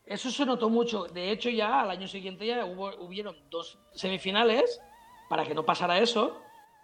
[0.05, 1.05] eso se notó mucho.
[1.05, 4.79] De hecho, ya al año siguiente ya hubo, hubieron dos semifinales
[5.27, 6.37] para que no pasara eso.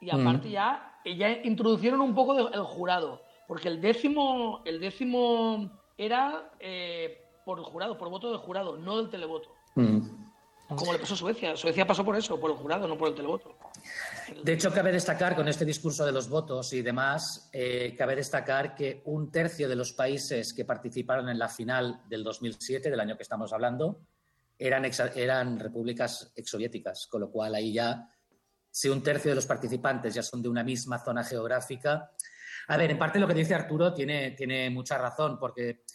[0.05, 3.21] Y aparte ya, ya introducieron un poco de- el jurado.
[3.47, 9.09] Porque el décimo, el décimo era eh, por jurado, por voto del jurado, no del
[9.09, 9.49] televoto.
[9.75, 9.99] Mm.
[10.67, 11.55] Como le pasó a Suecia.
[11.55, 13.55] Suecia pasó por eso, por el jurado, no por el televoto.
[14.43, 18.73] De hecho, cabe destacar con este discurso de los votos y demás, eh, cabe destacar
[18.73, 23.15] que un tercio de los países que participaron en la final del 2007, del año
[23.15, 23.99] que estamos hablando,
[24.57, 28.09] eran, eran repúblicas exsoviéticas, con lo cual ahí ya,
[28.75, 32.11] si un tercio de los participantes ya son de una misma zona geográfica.
[32.67, 35.85] A ver, en parte lo que dice Arturo tiene, tiene mucha razón, porque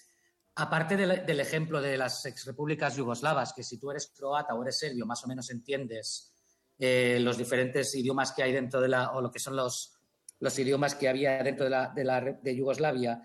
[0.54, 5.04] aparte del, ejemplo de las exrepúblicas yugoslavas, que si tú eres croata o eres serbio,
[5.04, 6.32] más o menos entiendes
[6.78, 9.92] eh, los diferentes idiomas que hay dentro de la, o lo que son los,
[10.38, 13.20] los idiomas que había dentro de, la, de, la, de Yugoslavia,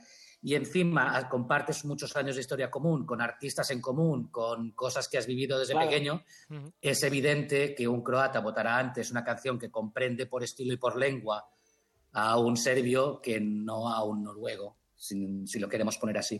[0.45, 5.07] y encima ah, compartes muchos años de historia común, con artistas en común, con cosas
[5.07, 5.89] que has vivido desde Claro.
[5.89, 6.23] pequeño,
[6.79, 10.97] es evidente que un croata votará antes una canción que comprende por estilo y por
[10.97, 11.49] lengua
[12.11, 16.39] a un serbio que no a un noruego, si, si lo queremos poner así.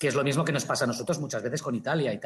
[0.00, 2.18] Que es lo mismo que nos pasa a nosotros muchas veces con Italia.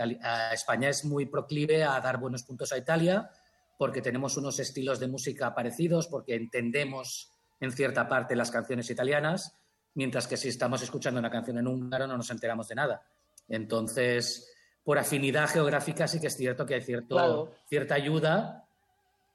[0.53, 3.29] España es muy proclive a dar buenos puntos a Italia
[3.77, 9.57] porque tenemos unos estilos de música parecidos, porque entendemos en cierta parte las canciones italianas,
[9.94, 13.03] mientras que si estamos escuchando una canción en húngaro no nos enteramos de nada.
[13.48, 14.50] Entonces,
[14.85, 17.53] por afinidad geográfica sí que es cierto que hay cierto, Claro.
[17.68, 18.64] cierta ayuda.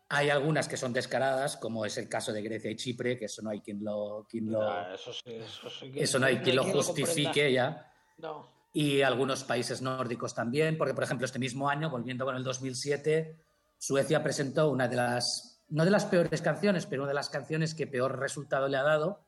[0.09, 3.41] Hay algunas que son descaradas, como es el caso de Grecia y Chipre, que eso
[3.41, 6.39] no hay quien lo, quien lo, Ah, eso sí, eso sí que- eso no hay
[6.39, 7.91] quien lo justifique ya.
[8.17, 8.47] No.
[8.73, 13.35] Y algunos países nórdicos también, porque por ejemplo este mismo año, volviendo con el 2007,
[13.77, 17.73] Suecia presentó una de las, no de las peores canciones, pero una de las canciones
[17.73, 19.21] que peor resultado le ha dado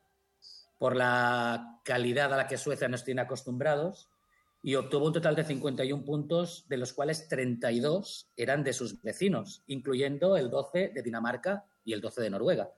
[0.78, 4.08] por la calidad a la que Suecia nos tiene acostumbrados
[4.62, 9.62] y obtuvo un total de 51 puntos, de los cuales 32 eran de sus vecinos,
[9.66, 12.70] incluyendo el 12 de Dinamarca y el 12 de Noruega.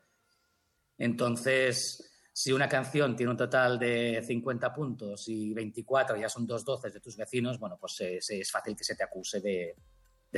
[0.98, 6.64] Entonces, si una canción tiene un total de 50 puntos y 24 ya son dos
[6.64, 9.74] doces de tus vecinos, bueno, pues eh, es fácil que se te acuse de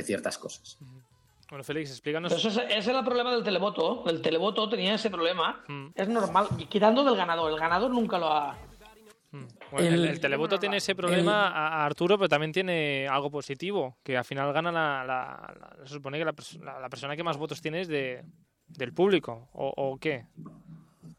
[0.03, 0.77] ciertas cosas.
[1.53, 2.33] Bueno, Félix, explícanos.
[2.33, 4.03] Pero ese, ese era el problema del televoto.
[4.09, 5.63] El televoto tenía ese problema.
[5.67, 5.89] Mm.
[5.93, 6.47] Es normal.
[6.57, 7.51] Y quitando del ganador.
[7.51, 8.57] El ganador nunca lo ha.
[9.29, 9.43] Mm.
[9.69, 13.29] Bueno, el, El- el televoto tiene ese problema a a Arturo, pero también tiene algo
[13.29, 17.15] positivo, que al final gana la, la- la- se supone que la, la- la persona
[17.15, 18.23] que más votos tiene es de,
[18.69, 20.25] del público, ¿o, o qué?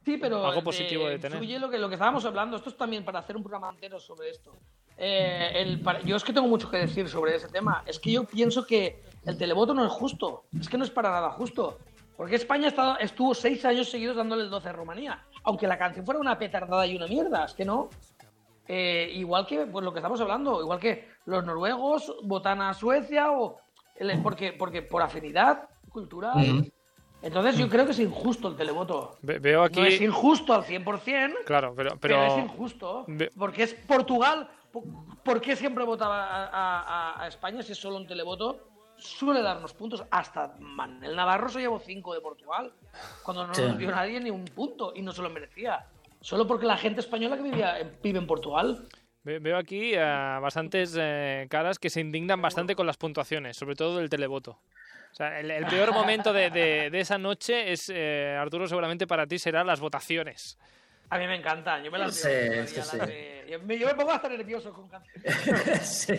[0.05, 0.44] Sí, pero.
[0.44, 1.61] Algo positivo de tener.
[1.61, 2.57] lo que, lo que estábamos hablando.
[2.57, 4.53] Esto es también para hacer un programa entero sobre esto.
[4.96, 7.83] Eh, el yo es que tengo mucho que decir sobre ese tema.
[7.87, 10.44] Es que yo pienso que el televoto no es justo.
[10.61, 11.78] Es que no es para nada justo.
[12.16, 15.24] Porque España ha estado- estuvo seis años seguidos dándole el 12 a Rumanía.
[15.42, 17.44] Aunque la canción fuera una petardada y una mierda.
[17.44, 17.90] Es que no.
[18.68, 23.33] Eh, igual que pues, lo que estamos hablando, igual que los noruegos votan a Suecia
[23.33, 23.59] o
[23.96, 26.70] el- porque, porque por afinidad cultural.
[27.20, 29.16] Entonces yo creo que es injusto el televoto.
[29.22, 29.80] Ve- veo aquí...
[29.80, 31.90] No es injusto al 100%, Claro, pero...
[31.98, 33.04] pero, pero es injusto.
[33.09, 34.48] Ve- Porque es Portugal.
[35.24, 38.68] ¿Por, qué siempre votaba a, a- a España si es solo un televoto?
[38.96, 40.04] Suele darnos puntos.
[40.10, 42.72] Hasta Manel Navarro se llevó 5 de Portugal,
[43.24, 43.62] cuando no Sí.
[43.62, 45.87] nos dio nadie ni un punto y no se lo merecía.
[46.20, 48.87] Solo porque la gente española que vivía, vive en Portugal.
[49.24, 53.74] Ve- Veo aquí eh, bastantes eh, caras que se indignan bastante con las puntuaciones, sobre
[53.74, 54.52] todo del televoto.
[55.12, 59.06] O sea, el, el peor momento de, de- de esa noche es, eh, Arturo, seguramente
[59.06, 60.58] para ti será las votaciones.
[61.10, 62.98] A mí me encantan, yo me las Sí, veo, sí, las sí.
[62.98, 65.34] de- yo, me, yo me pongo hasta nervioso con canciones.
[65.82, 66.14] Sí.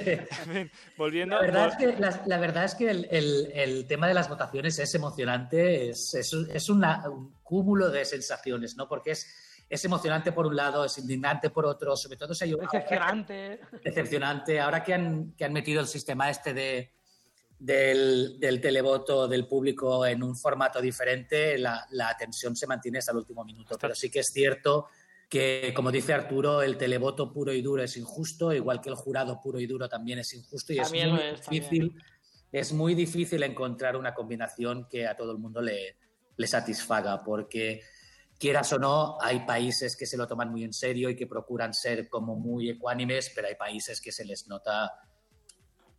[0.98, 4.14] Volviendo, La verdad, es que, la, la verdad es que el, el- el tema de
[4.14, 8.88] las votaciones es emocionante, es, es, un- es una- un cúmulo de sensaciones, ¿no?
[8.88, 12.54] Porque es, es emocionante por un lado, es indignante por otro, sobre todo si hay
[12.54, 13.60] Decepcionante.
[13.84, 14.60] decepcionante.
[14.62, 16.95] Ahora que han, que han metido el sistema este de,
[17.60, 23.12] del, del televoto del público en un formato diferente, la, la tensión se mantiene hasta
[23.12, 23.78] el último minuto.
[23.80, 24.88] Pero sí que es cierto
[25.30, 29.40] que, como dice Arturo, el televoto puro y duro es injusto, igual que el jurado
[29.42, 31.64] puro y duro también es injusto y También es muy es, también.
[31.64, 32.04] difícil.
[32.52, 35.98] Es muy difícil encontrar una combinación que a todo el mundo le,
[36.38, 37.82] le satisfaga, porque
[38.40, 41.74] quieras o no, hay países que se lo toman muy en serio y que procuran
[41.74, 44.92] ser como muy ecuánimes, pero hay países que se les nota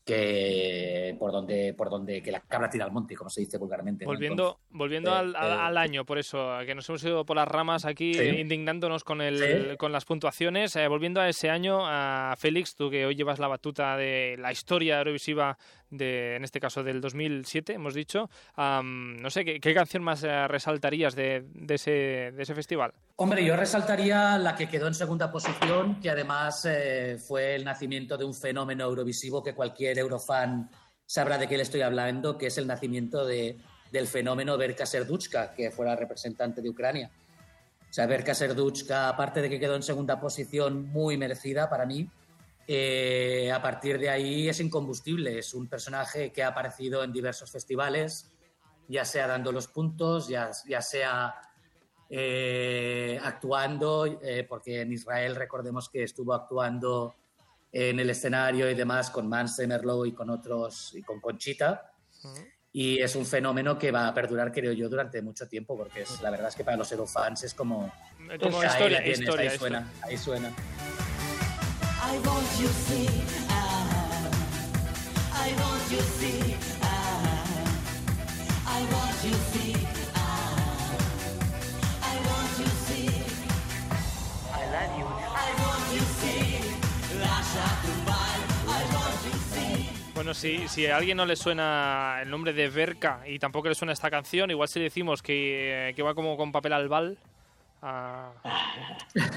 [0.07, 4.05] que por donde, por donde que la cabra tira al monte, como se dice vulgarmente.
[4.05, 4.11] ¿no?
[4.11, 7.49] volviendo, volviendo eh, al, eh, al año, por eso, que nos hemos ido por las
[7.49, 8.21] ramas aquí, Sí.
[8.21, 9.77] eh, indignándonos con, el, Sí.
[9.77, 10.77] con las puntuaciones.
[10.77, 14.53] eh, volviendo a ese año, a Félix, tú que hoy llevas la batuta de la
[14.53, 15.59] historia eurovisiva,
[15.91, 21.15] de, en este caso del 2007, hemos dicho, no sé, ¿qué, canción más eh, resaltarías
[21.15, 22.93] de, ese, festival?
[23.17, 28.17] Hombre, yo resaltaría la que quedó en segunda posición, que además eh, fue el nacimiento
[28.17, 30.71] de un fenómeno eurovisivo que cualquier eurofan
[31.07, 33.57] sabrá de qué le estoy hablando, que es el nacimiento de,
[33.93, 37.11] del fenómeno Verka Serduchka, que fue la representante de Ucrania.
[37.89, 42.11] O sea, Verka Serduchka, aparte de que quedó en segunda posición, muy merecida para mí,
[42.67, 45.39] eh, a partir de ahí es incombustible.
[45.39, 48.33] Es un personaje que ha aparecido en diversos festivales,
[48.89, 51.35] ya sea dando los puntos, ya, ya sea
[52.11, 57.15] eh, actuando, eh, porque en Israel recordemos que estuvo actuando
[57.73, 61.93] en el escenario y demás con Manse, Merlo y con otros, y con Conchita.
[62.73, 66.21] Y es un fenómeno que va a perdurar, creo yo, durante mucho tiempo, porque es,
[66.21, 67.93] la verdad es que para los eurofans es como...
[68.41, 69.59] Como ahí historia, la tienes, historia, ahí historia.
[69.59, 70.53] suena, ahí suena.
[90.15, 93.75] Bueno, si, si a alguien no le suena el nombre de Verka y tampoco le
[93.75, 96.89] suena esta canción, igual si le decimos que, que va como con papel al
[97.87, 98.33] ah,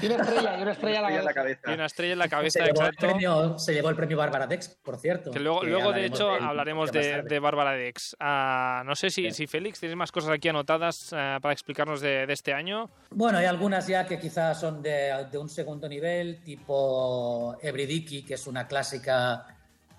[0.02, 1.60] Y una estrella, y una estrella a la Estrella en la cabeza.
[1.70, 3.06] y una estrella en la Se cabeza, llevó, el exacto.
[3.06, 5.30] premio, se llevó el premio Bárbara Dex, por cierto.
[5.30, 8.16] Que luego, que luego de hecho, él hablaremos de, de Bárbara Dex.
[8.18, 12.26] Ah, no sé si, si Félix tienes más cosas aquí anotadas ah, para explicarnos de,
[12.26, 12.90] de este año.
[13.10, 18.34] Bueno, hay algunas ya que quizás son de, de un segundo nivel, tipo Ebridiki, que
[18.34, 19.46] es una clásica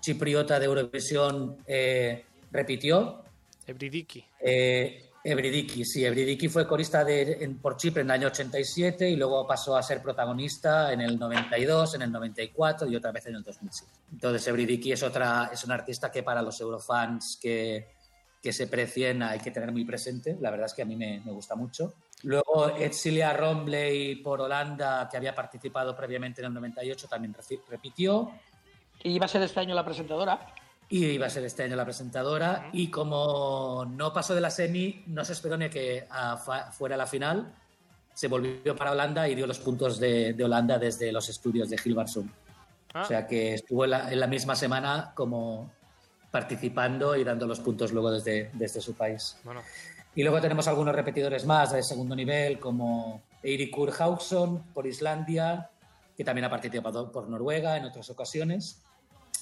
[0.00, 3.22] chipriota de Eurovisión, eh, repitió.
[3.66, 4.24] Ebridiki.
[4.40, 7.06] Eh, Ebridiki, sí, Ebridiki fue corista
[7.60, 11.94] por Chipre en el año 87 y luego pasó a ser protagonista en el 92,
[11.94, 13.92] en el 94 y otra vez en el 2007.
[14.12, 17.94] Entonces, Ebridiki es, otra, es una artista que para los eurofans que,
[18.42, 20.36] que se precien hay que tener muy presente.
[20.40, 21.94] La verdad es que a mí me, me gusta mucho.
[22.24, 27.34] Luego, Edcilia Rombley por Holanda, que había participado previamente en el 98, también
[27.68, 28.32] repitió.
[29.04, 30.54] Y iba a ser este año la presentadora.
[30.92, 32.68] Y iba a ser este año la presentadora.
[32.72, 36.06] Y como no pasó de la semi, no se esperó ni a que
[36.44, 37.50] fa- fuera la final.
[38.12, 41.80] Se volvió para Holanda y dio los puntos de, de Holanda desde los estudios de
[41.82, 42.28] Hilversum.
[42.92, 45.70] Ah, O sea que estuvo en la, en la misma semana como
[46.30, 49.36] participando y dando los puntos luego desde, desde su país.
[49.44, 49.62] bueno,
[50.14, 55.70] Y luego tenemos algunos repetidores más de segundo nivel, como Eirikur Hauksson por Islandia,
[56.16, 58.82] que también ha participado por Noruega en otras ocasiones.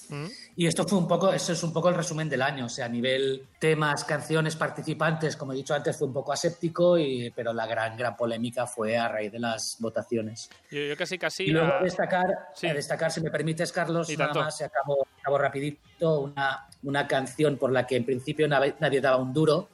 [0.08, 0.26] Mm,
[0.56, 2.86] Y esto fue un poco, eso es un poco el resumen del año, o sea,
[2.86, 7.52] a nivel temas, canciones, participantes, como he dicho antes, fue un poco aséptico, y, pero
[7.52, 10.50] la gran, gran polémica fue a raíz de las votaciones.
[10.70, 11.44] yo, yo casi casi.
[11.44, 12.66] y luego ah, destacar, sí.
[12.66, 14.44] a destacar, si me permites, Carlos, Y nada tanto.
[14.44, 19.00] más, se acabó, acabó rapidito, una, una canción por la que en principio nadie, nadie
[19.00, 19.68] daba un duro,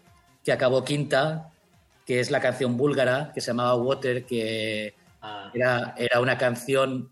[0.45, 1.51] que acabó quinta,
[2.07, 4.95] que es la canción búlgara, que se llamaba Water, que
[5.53, 7.11] era, era una canción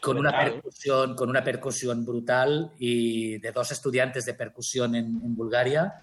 [0.00, 0.52] con una Brutal.
[0.52, 6.02] percusión, con una percusión brutal y de dos estudiantes de percusión en, en Bulgaria,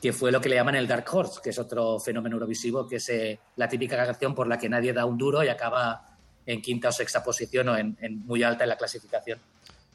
[0.00, 2.96] que fue lo que le llaman el Dark Horse, que es otro fenómeno eurovisivo, que
[2.96, 6.60] es eh, la típica canción por la que nadie da un duro y acaba en
[6.62, 9.38] quinta o sexta posición o en, en muy alta en la clasificación.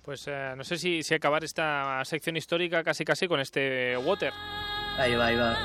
[0.03, 4.33] Pues eh, no sé si, si acabar esta sección histórica casi casi con este Water.
[4.97, 5.57] Ahí va, ahí va.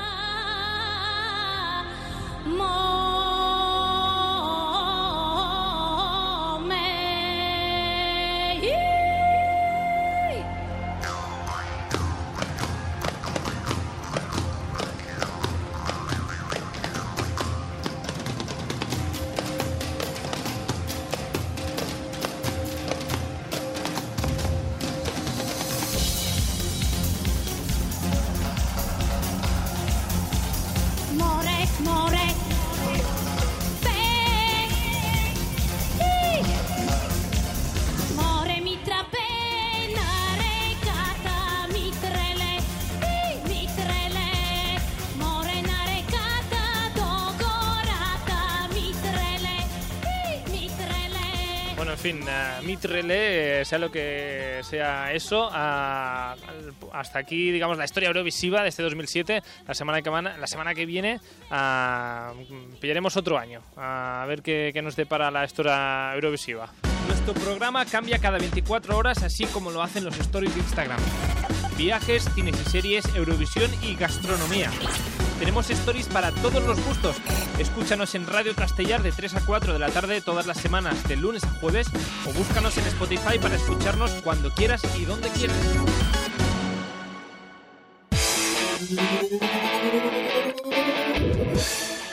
[52.67, 56.35] Mitrele, eh, sea lo que sea eso, a-
[56.93, 59.41] hasta aquí, digamos, la historia eurovisiva de este 2007.
[59.65, 62.33] La semana que, la semana que viene ah,
[62.81, 66.69] pillaremos otro año, a ver qué, qué nos depara la historia eurovisiva.
[67.07, 70.99] Nuestro programa cambia cada 24 horas, así como lo hacen los stories de Instagram.
[71.77, 74.69] Viajes, cines y series, Eurovisión y gastronomía.
[75.39, 77.17] Tenemos stories para todos los gustos.
[77.59, 81.15] Escúchanos en Radio Castellar de 3 a 4 de la tarde todas las semanas, de
[81.15, 81.87] lunes a jueves,
[82.25, 85.57] o búscanos en Spotify para escucharnos cuando quieras y donde quieras.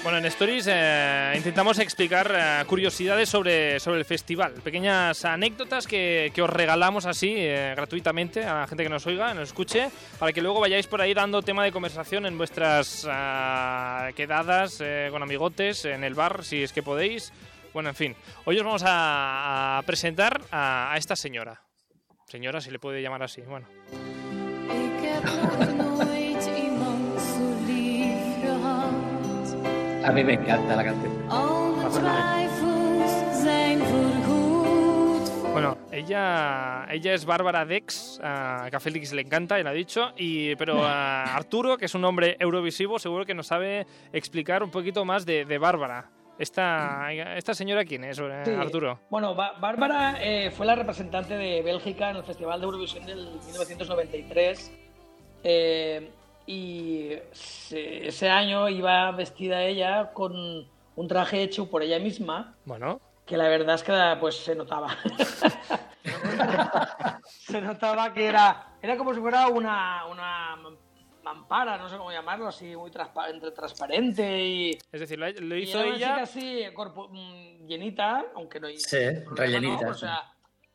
[0.05, 6.31] Bueno, en Stories eh, intentamos explicar eh, curiosidades sobre, sobre el festival, pequeñas anécdotas que,
[6.35, 9.89] que os regalamos así eh, gratuitamente a la gente que nos oiga, nos escuche,
[10.19, 15.09] para que luego vayáis por ahí dando tema de conversación en vuestras ah, quedadas eh,
[15.11, 17.33] con amigotes, en el bar, si es que podéis.
[17.73, 21.63] Bueno, en fin, hoy os vamos a, a presentar a, a esta señora.
[22.29, 23.67] Señora, si le puede llamar así, bueno.
[30.05, 31.13] A mí me encanta la canción.
[35.53, 39.73] Bueno, ella, ella es Bárbara Dex, ah, que a Félix le encanta, ya lo ha
[39.73, 44.63] dicho, y, pero a Arturo, que es un hombre eurovisivo, seguro que nos sabe explicar
[44.65, 46.11] un poquito más de, de Bárbara.
[46.37, 48.51] Esta, ¿Esta señora quién es, eh, Sí.
[48.51, 48.99] Arturo?
[49.09, 53.19] Bueno, Ba- Bárbara eh, fue la representante de Bélgica en el Festival de Eurovisión del
[53.47, 54.73] 1993.
[55.45, 56.11] eh,
[56.47, 60.33] y se- ese año iba vestida ella con
[60.97, 64.89] un traje hecho por ella misma, Bueno, que la verdad es que pues se notaba.
[67.29, 70.57] se notaba que era, era como si fuera una, una
[71.23, 75.57] mampara, no sé cómo llamarlo, así muy transpa- entre transparente y, es decir, lo, lo
[75.57, 76.23] y hizo era una chica ella.
[76.23, 78.99] así, corpo- mm, llenita, aunque no Sí,
[79.35, 79.91] rellenita, ¿no?
[79.91, 80.01] O sí.
[80.01, 80.34] sea,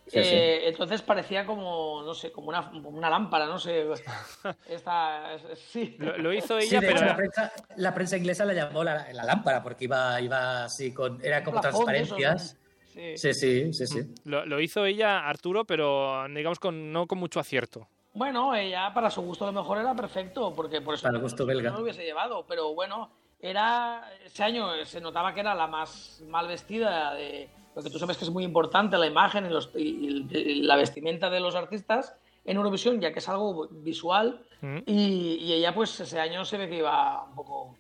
[0.10, 0.36] Sí, sí.
[0.36, 3.86] eh, entonces parecía como, no sé, como una, lámpara, no sé.
[4.68, 5.96] Esta, sí.
[6.00, 8.84] Lo, lo hizo Sí, ella, de pero hecho, la prensa, la prensa inglesa la llamó
[8.84, 11.24] la, la lámpara porque iba, iba así con.
[11.24, 12.54] Era como plafón transparencias.
[12.54, 12.60] ¿no?
[12.90, 13.18] Sí.
[13.18, 13.34] Sí,
[13.72, 17.88] sí, sí, lo, lo hizo ella, Arturo, pero digamos con, no con mucho acierto.
[18.14, 21.22] Bueno, ella para su gusto a lo mejor era perfecto, porque por eso Para el
[21.22, 21.70] gusto belga.
[21.70, 26.22] no lo hubiese llevado, pero bueno, era ese año se notaba que era la más
[26.28, 30.28] mal vestida de porque tú sabes que es muy importante la imagen y, los- y-
[30.30, 32.16] y la vestimenta de los artistas
[32.46, 34.78] en Eurovisión, ya que es algo visual, Mm.
[34.86, 37.78] y, y ella pues ese año se ve que iba un poco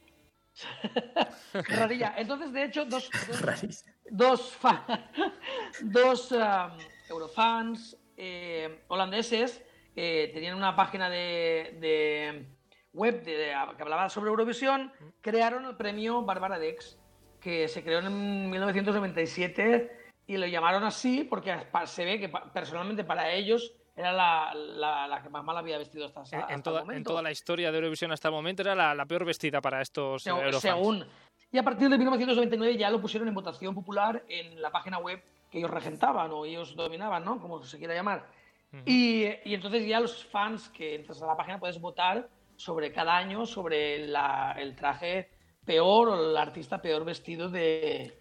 [1.53, 2.13] rarilla.
[2.17, 4.57] Entonces, de hecho, dos, dos- dos,
[5.81, 6.77] dos um,
[7.09, 9.61] eurofans eh, holandeses
[9.95, 12.45] eh, tenían una página de, de
[12.93, 16.97] web de- de- que hablaba sobre Eurovisión, crearon el premio Bárbara Dex,
[17.39, 23.31] que se creó en 1997 y lo llamaron así porque se ve que personalmente para
[23.31, 26.63] ellos era la, la- la que más mal había vestido hasta, hasta En, en el
[26.63, 27.09] toda, en momento.
[27.11, 30.25] toda la historia de Eurovisión hasta el momento era la, la peor vestida para estos
[30.25, 30.61] eh, Seg- Eurofans.
[30.61, 31.05] según.
[31.51, 35.21] Y a partir de 1999 ya lo pusieron en votación popular en la página web
[35.51, 37.41] que ellos regentaban o ellos dominaban, ¿no?
[37.41, 38.27] Como se quiera llamar.
[38.85, 43.17] y, y entonces ya los fans que entras a la página puedes votar sobre cada
[43.17, 45.29] año sobre la- el traje
[45.73, 48.17] peor o el artista peor vestido de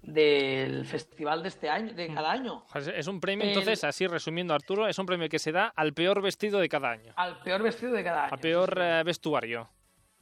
[0.00, 2.64] del festival de este año, de cada año.
[2.74, 5.92] Es- un premio, El- entonces, así resumiendo, Arturo, es un premio que se da al
[5.94, 8.32] peor vestido de cada año, Al peor vestido de cada año.
[8.34, 9.66] al peor eh, vestuario.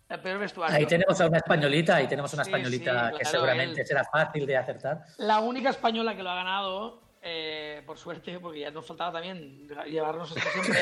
[0.08, 0.76] El peor vestuario.
[0.76, 3.86] Ahí tenemos a una españolita, ahí tenemos una Sí, españolita sí, que seguramente él.
[3.86, 5.02] será fácil de acertar.
[5.18, 9.68] La única española que lo ha ganado, eh, por suerte, porque ya nos faltaba también
[9.86, 10.80] llevarnos esto siempre,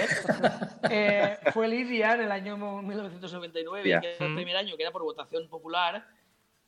[0.90, 4.00] eh, fue Lidia en el año 1999, Ya.
[4.00, 6.06] que era el primer año que era por votación popular.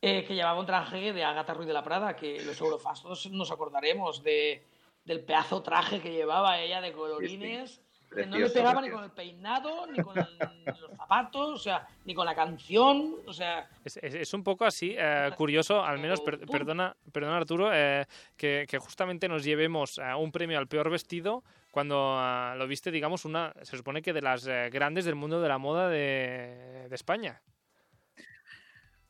[0.05, 3.51] eh, que llevaba un traje de Agatha Ruiz de la Prada, que los eurofastos nos
[3.51, 4.61] acordaremos de,
[5.05, 7.81] del pedazo traje que llevaba ella de colorines.
[8.13, 10.25] Que no le Precioso, pegaba ni con el peinado, ni con el-
[10.65, 14.65] los zapatos, o sea, ni con la canción, o sea, Es, es- es un poco
[14.65, 18.05] así, eh, curioso, al menos, per- perdona, perdona Arturo, eh,
[18.37, 22.91] que, que justamente nos llevemos eh, un premio al peor vestido cuando ah, lo viste,
[22.91, 26.85] digamos, una, se supone que de las eh, grandes del mundo de la moda de,
[26.87, 27.41] de España.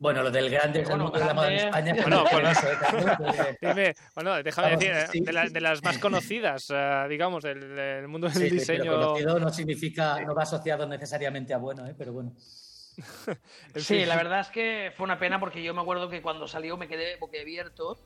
[0.04, 2.01] Bueno, lo del grande es el Bueno, mundo de la moda en grande- España.
[2.01, 3.58] Bueno, pues- eso, ¿eh?
[3.62, 5.20] Dime, bueno, déjame Vamos, decir, eh, sí.
[5.22, 8.84] de, la- de las más conocidas, eh, digamos, del, del mundo del Sí, sí, pero
[8.84, 8.91] diseño.
[8.99, 11.95] conocido no significa, no va asociado necesariamente a bueno, ¿eh?
[11.97, 12.34] pero bueno.
[13.74, 16.49] En Sí, la verdad es que fue una pena porque yo me acuerdo que cuando
[16.49, 17.97] salió me quedé boquiabierto,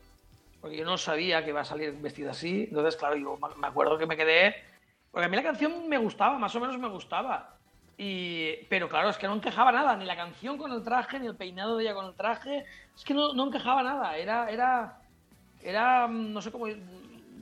[0.60, 2.66] porque yo no sabía que iba a salir vestida así.
[2.68, 4.54] Entonces, claro, yo me acuerdo que me quedé.
[5.10, 7.57] Porque a mí la canción me gustaba, más o menos me gustaba.
[8.00, 11.26] Y, pero claro, es que no encajaba nada, ni la canción con el traje, ni
[11.26, 12.64] el peinado de ella con el traje.
[12.96, 14.16] Es que no, no encajaba nada.
[14.16, 15.00] Era, era,
[15.60, 16.66] era, mm, no sé cómo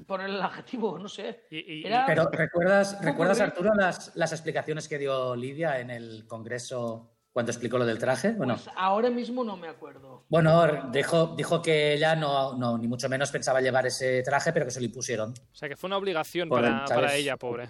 [0.07, 1.45] poner el adjetivo, no sé.
[1.51, 6.27] Y- y- Era- Pero ¿recuerdas, ¿recuerdas Arturo, las, las explicaciones que dio Lidia en el
[6.27, 8.31] Congreso cuando explicó lo del traje?
[8.33, 10.25] Bueno, Pues ahora mismo no me acuerdo.
[10.31, 14.65] bueno dijo, dijo que ella no, no, ni mucho menos pensaba llevar ese traje, pero
[14.65, 15.31] que se lo impusieron.
[15.33, 17.69] O sea, que fue una obligación para ella, pobre.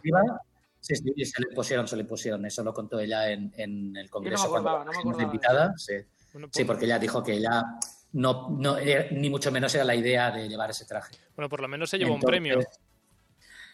[0.81, 2.45] Sí, sí, se le impusieron, se le impusieron.
[2.47, 5.73] Eso lo contó ella en, en el Congreso acordaba, cuando no me invitada.
[5.77, 5.95] Sí.
[6.33, 7.63] Bueno, Sí, por- porque ella dijo que ella
[8.13, 11.17] no, no era- ni mucho menos era la idea de llevar ese traje.
[11.35, 12.59] bueno, por lo menos se llevó un premio.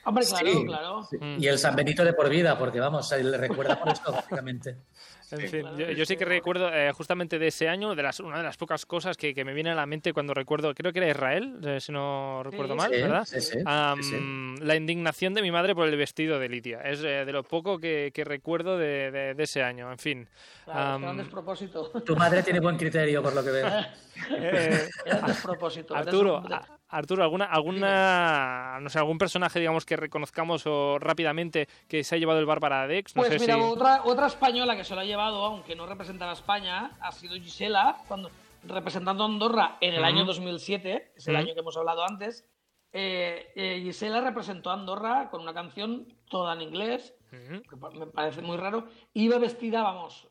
[0.05, 0.65] Hombre, claro, Sí.
[0.67, 1.03] claro.
[1.09, 1.17] sí.
[1.21, 1.37] Mm.
[1.43, 4.77] Y el San Benito de por vida, porque vamos, le recuerda por esto, básicamente.
[5.33, 8.21] En fin, yo, sí, yo sí que recuerdo eh, justamente de ese año, de las,
[8.21, 10.93] una de las pocas cosas que, que me viene a la mente cuando recuerdo, creo
[10.93, 13.25] que era Israel, eh, si no recuerdo Sí, mal, Sí, ¿verdad?
[13.25, 13.59] sí, sí,
[14.03, 14.55] sí.
[14.63, 16.83] La indignación de mi madre por el vestido de Lidia.
[16.83, 19.91] Es eh, de lo poco que, que recuerdo de, de- de ese año.
[19.91, 20.29] En fin.
[20.67, 21.89] Claro, era Am, un despropósito.
[22.05, 23.69] Tu madre tiene buen criterio, por lo que veo.
[24.37, 25.97] eh, Era un despropósito.
[25.97, 31.67] Arturo, un- a- Arturo, ¿alguna, alguna, no sé, algún personaje, digamos, que reconozcamos o rápidamente
[31.89, 33.17] que se ha llevado el Bárbara Dex?
[33.17, 33.61] No Pues sé mira, si...
[33.61, 37.35] otra, otra española que se lo ha llevado, aunque no representaba a España, ha sido
[37.35, 38.31] Gisela, cuando,
[38.65, 42.47] representando a Andorra en el año 2007, es el año que hemos hablado antes.
[42.93, 48.43] Eh, eh, Gisela representó a Andorra con una canción toda en inglés, que me parece
[48.43, 48.87] muy raro.
[49.15, 50.29] Iba vestida, vamos,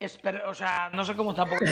[0.00, 1.64] esper- o sea, no sé cómo tampoco.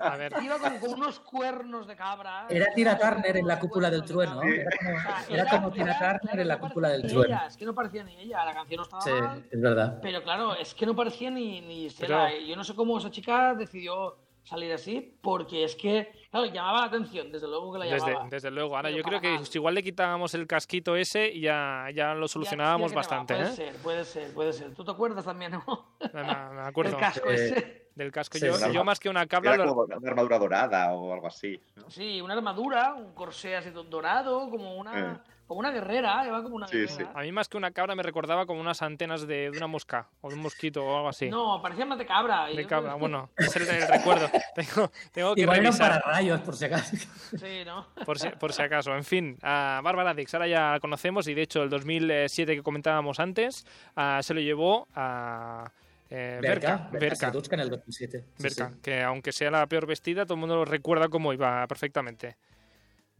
[0.00, 2.46] A ver, Iba con, con unos cuernos de cabra.
[2.50, 4.42] Era Tina Turner en la cúpula del trueno.
[4.42, 7.02] Era como, O sea, era como Tina era- Turner claro, en la no cúpula del
[7.02, 7.24] trueno.
[7.24, 9.44] ella, es que no parecía ni ella, la canción no estaba Sí, mal.
[9.50, 9.98] es verdad.
[10.02, 11.88] Pero claro, es que no parecía ni, ni.
[11.98, 16.12] Pero- Yo no sé cómo esa chica decidió salir así, porque es que,
[16.42, 18.28] claro, llamaba la atención, desde luego que la desde, llamaba.
[18.30, 18.76] desde luego.
[18.76, 19.44] Ahora, Pero yo creo que mal.
[19.52, 23.52] igual le quitábamos el casquito ese y ya, ya lo solucionábamos ya bastante, Puede ¿eh?
[23.52, 24.74] ser, puede ser, puede ser.
[24.74, 25.64] ¿Tú te acuerdas también, no?
[26.12, 26.30] Me, me
[26.62, 26.92] acuerdo.
[26.92, 27.86] El casco Eh, ese.
[27.96, 28.36] Del casco.
[28.36, 29.54] Sí, yo, yo más que una cabra...
[29.54, 31.58] Era lo- como una armadura dorada o algo así.
[31.76, 31.88] ¿no?
[31.88, 36.66] Sí, una armadura, un corsé así dorado, como una, como una guerrera, lleva como una
[36.68, 37.12] Sí, guerrera.
[37.14, 40.08] A mí más que una cabra me recordaba como unas antenas de, de una mosca
[40.20, 41.28] o de un mosquito o algo así.
[41.30, 42.46] No, parecía más de cabra.
[42.46, 44.28] de Yo- cabra, bueno, es el, el recuerdo.
[44.54, 46.96] Tengo, tengo que Igual eran para rayos, por si acaso.
[46.96, 47.86] Sí, ¿no?
[48.06, 48.94] por si, por si acaso.
[48.96, 52.62] En fin, a Bárbara Dix, ahora ya la conocemos y de hecho el 2007 que
[52.62, 53.66] comentábamos antes
[53.96, 55.70] ah, se lo llevó a
[56.10, 56.76] eh, Berka.
[56.76, 58.24] Berka, Berka, Serduchka en el 2007.
[58.36, 58.80] Sí, Berka, sí.
[58.82, 62.36] que aunque sea la peor vestida, todo el mundo lo recuerda cómo iba perfectamente.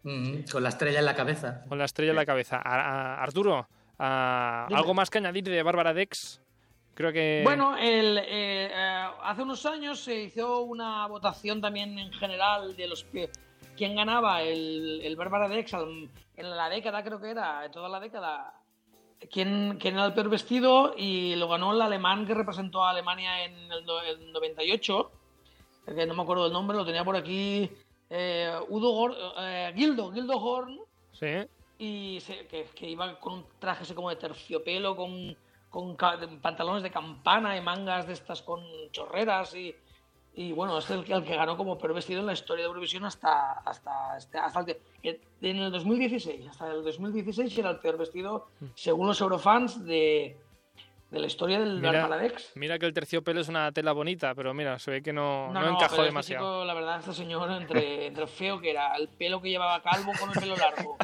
[0.07, 1.63] Mm, con la estrella en la cabeza.
[1.69, 2.57] Con la estrella en la cabeza.
[2.65, 2.81] A-
[3.17, 3.67] a- Arturo.
[3.99, 6.41] ¿algo más que añadir de Bárbara Dex?
[6.95, 7.41] Creo que...
[7.45, 8.25] Bueno, el, eh,
[8.73, 13.31] eh, hace unos años se hizo una votación también en general de los que
[13.77, 16.11] quién ganaba el, el Bárbara Dex en
[16.57, 18.53] la década, creo que era, en toda la década,
[19.31, 23.45] quién, quién era el peor vestido y lo ganó el alemán que representó a Alemania
[23.45, 25.11] en el, el 98,
[25.87, 27.71] que no me acuerdo del nombre, lo tenía por aquí,
[28.11, 30.79] eh, Udo eh, Gildo, Gildo Horn,
[31.13, 31.27] Sí.
[31.79, 35.37] y se- que, que iba con un traje así como de terciopelo, con,
[35.71, 39.75] con pantalones de campana y mangas de estas con chorreras y,
[40.35, 42.69] y bueno, es el, que- el que ganó como peor vestido en la historia de
[42.69, 44.61] Eurovisión hasta, hasta, este- hasta
[45.03, 46.47] el, en el 2016.
[46.49, 50.37] Hasta el 2016 era el peor vestido, según los eurofans, de,
[51.11, 52.53] de la historia del Mira, Barbaladex.
[52.57, 55.61] mira que el terciopelo es una tela bonita, pero mira, se ve que no, no,
[55.61, 56.45] encajó pero este demasiado.
[56.45, 60.13] chico, la verdad, este señor, entre, entre feo que era, el pelo que llevaba calvo
[60.19, 60.97] con el pelo largo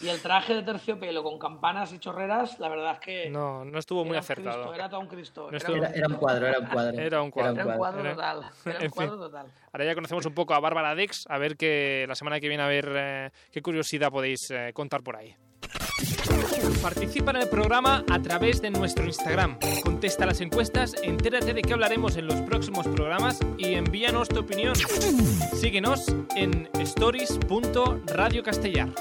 [0.00, 3.78] y el traje de terciopelo con campanas y chorreras, la verdad es que No, no
[3.78, 4.56] estuvo muy acertado.
[4.62, 5.48] Cristo, era todo un Cristo.
[5.50, 6.98] No era, Era, era un cuadro, era un cuadro.
[7.00, 7.60] Era un cuadro.
[7.60, 8.44] era un cuadro Era- total.
[8.66, 9.46] Era un cuadro total.
[9.72, 12.62] Ahora ya conocemos un poco a Bárbara Dex, a ver que la semana que viene
[12.64, 15.36] a ver eh, qué curiosidad podéis eh, contar por ahí.
[16.82, 19.56] Participa en el programa a través de nuestro Instagram.
[19.82, 24.74] Contesta las encuestas, entérate de qué hablaremos en los próximos programas y envíanos tu opinión.
[25.54, 28.92] Síguenos en stories.radiocastellar.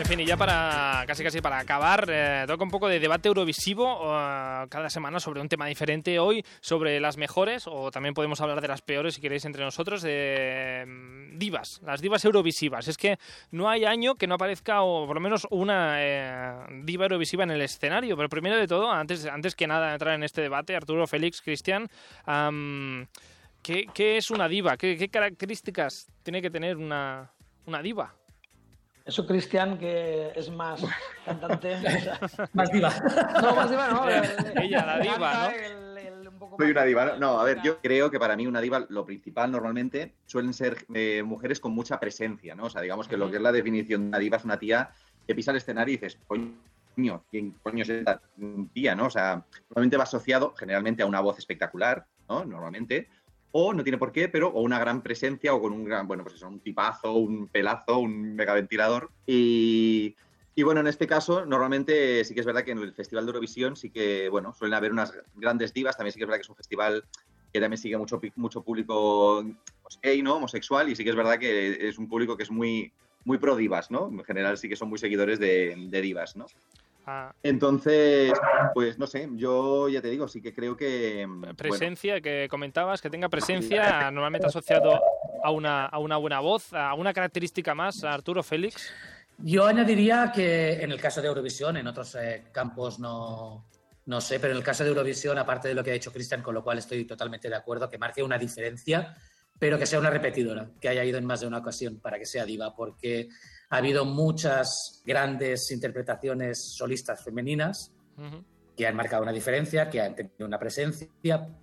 [0.00, 3.28] En fin, y ya para casi casi para acabar, eh, toca un poco de debate
[3.28, 6.18] eurovisivo eh, cada semana sobre un tema diferente.
[6.18, 10.00] Hoy sobre las mejores, o también podemos hablar de las peores si queréis entre nosotros,
[10.00, 12.88] de mm, divas, las divas eurovisivas.
[12.88, 13.18] Es que
[13.50, 17.50] no hay año que no aparezca, o por lo menos una eh, diva eurovisiva en
[17.50, 18.16] el escenario.
[18.16, 21.90] Pero primero de todo, antes, antes que nada entrar en este debate, Arturo, Félix, Cristian,
[23.62, 24.78] ¿qué, qué es una diva?
[24.78, 27.30] ¿Qué, qué características tiene que tener una,
[27.66, 28.14] una diva?
[29.04, 30.82] Eso, Cristian, que es más
[31.24, 31.74] cantante.
[31.74, 32.92] o sea, Más diva.
[33.42, 34.08] no, más diva, no.
[34.62, 35.50] Ella, la diva, ¿no?
[35.50, 37.04] el- el un poco Soy más- una diva.
[37.06, 37.16] ¿no?
[37.16, 40.84] No, a ver, yo creo que para mí una diva, lo principal normalmente suelen ser
[40.94, 42.64] eh, mujeres con mucha presencia, ¿no?
[42.64, 44.90] O sea, digamos que lo que es la definición de una diva es una tía
[45.26, 48.20] que pisa el escenario y dices, coño, ¿quién coño es esta
[48.72, 49.06] tía, no?
[49.06, 52.44] O sea, normalmente va asociado generalmente a una voz espectacular, ¿no?
[52.44, 53.08] Normalmente.
[53.52, 56.22] O no tiene por qué, pero o una gran presencia o con un gran, bueno,
[56.22, 59.10] pues eso, un tipazo, un pelazo, un megaventilador.
[59.26, 60.14] Y,
[60.54, 63.30] y bueno, en este caso, normalmente sí que es verdad que en el Festival de
[63.30, 65.96] Eurovisión sí que, bueno, suelen haber unas grandes divas.
[65.96, 67.04] También sí que es verdad que es un festival
[67.52, 69.44] que también sigue mucho, mucho público
[69.82, 70.36] pues, gay, ¿no?
[70.36, 70.88] Homosexual.
[70.88, 72.92] Y sí que es verdad que es un público que es muy,
[73.24, 74.08] muy pro divas, ¿no?
[74.08, 76.46] En general sí que son muy seguidores de divas, ¿no?
[77.06, 78.32] Ah, Entonces,
[78.74, 81.26] pues no sé, yo ya te digo, sí que creo que...
[81.26, 85.00] bueno, presencia que comentabas, que tenga presencia, normalmente asociado
[85.42, 88.92] a una, a una buena voz, a una característica más, Arturo Félix.
[89.38, 93.64] Yo añadiría que en el caso de Eurovisión, en otros eh, campos no,
[94.06, 96.42] no sé, pero en el caso de Eurovisión, aparte de lo que ha dicho Cristian,
[96.42, 99.16] con lo cual estoy totalmente de acuerdo, que marque una diferencia,
[99.58, 102.26] pero que sea una repetidora, que haya ido en más de una ocasión para que
[102.26, 103.28] sea diva, porque
[103.70, 108.44] ha habido muchas grandes interpretaciones solistas femeninas Ujú.
[108.76, 111.08] que han marcado una diferencia, que han tenido una presencia,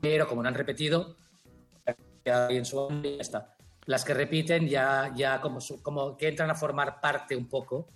[0.02, 1.16] pero como no han repetido,
[2.26, 3.54] ya en su ya está.
[3.86, 7.90] Las que repiten ya, ya como, su- como que entran a formar parte un poco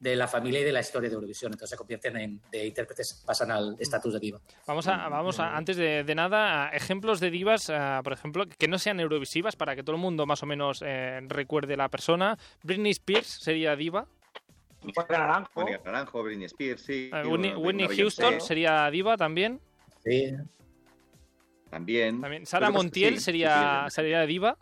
[0.00, 3.22] de la familia y de la historia de Eurovisión, entonces se convierten en de intérpretes,
[3.26, 4.40] pasan al estatus de diva.
[4.66, 8.44] Vamos a, vamos a, antes de, de nada, a ejemplos de divas, ah, por ejemplo,
[8.46, 11.88] que no sean eurovisivas para que todo el mundo más o menos eh, recuerde la
[11.88, 12.38] persona.
[12.62, 14.06] Britney Spears sería diva.
[14.82, 15.50] Mónica Naranjo.
[15.60, 17.10] Mónica Naranjo, Britney Spears, sí.
[17.12, 19.60] Eh, Whitney, una- Whitney una Houston Beyoncé sería diva también.
[20.04, 20.32] Sí.
[21.70, 22.20] También.
[22.20, 22.46] también.
[22.46, 24.56] Sara Montiel sí, sí, sería, sí, sería diva.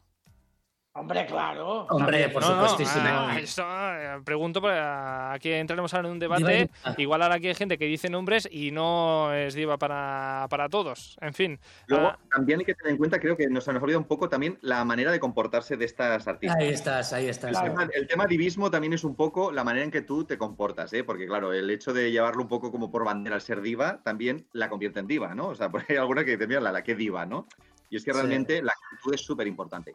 [0.99, 1.87] Hombre, claro.
[1.91, 3.05] Hombre, por No, no, supuestísimo.
[3.07, 6.71] ah, eso, eh, pregunto, para aquí entraremos ahora en un debate.
[6.85, 6.95] diva.
[6.97, 11.19] Igual ahora aquí hay gente que dice nombres y no es diva para, para todos.
[11.21, 11.61] En fin.
[11.87, 14.29] Luego, ah, también hay que tener en cuenta, creo que nos, nos olvida un poco
[14.31, 16.59] también la manera de comportarse de estas artistas.
[16.59, 17.55] Ahí estás, ahí estás.
[17.57, 20.39] El, tema, el tema divismo también es un poco la manera en que tú te
[20.39, 21.05] comportas, ¿eh?
[21.05, 24.47] porque claro, el hecho de llevarlo un poco como por bandera al ser diva también
[24.53, 25.49] la convierte en diva, ¿no?
[25.49, 27.47] O sea, porque hay alguna que dice, mira, la, la que diva, ¿no?
[27.91, 28.17] Y es que Sí.
[28.19, 29.95] realmente la actitud es súper importante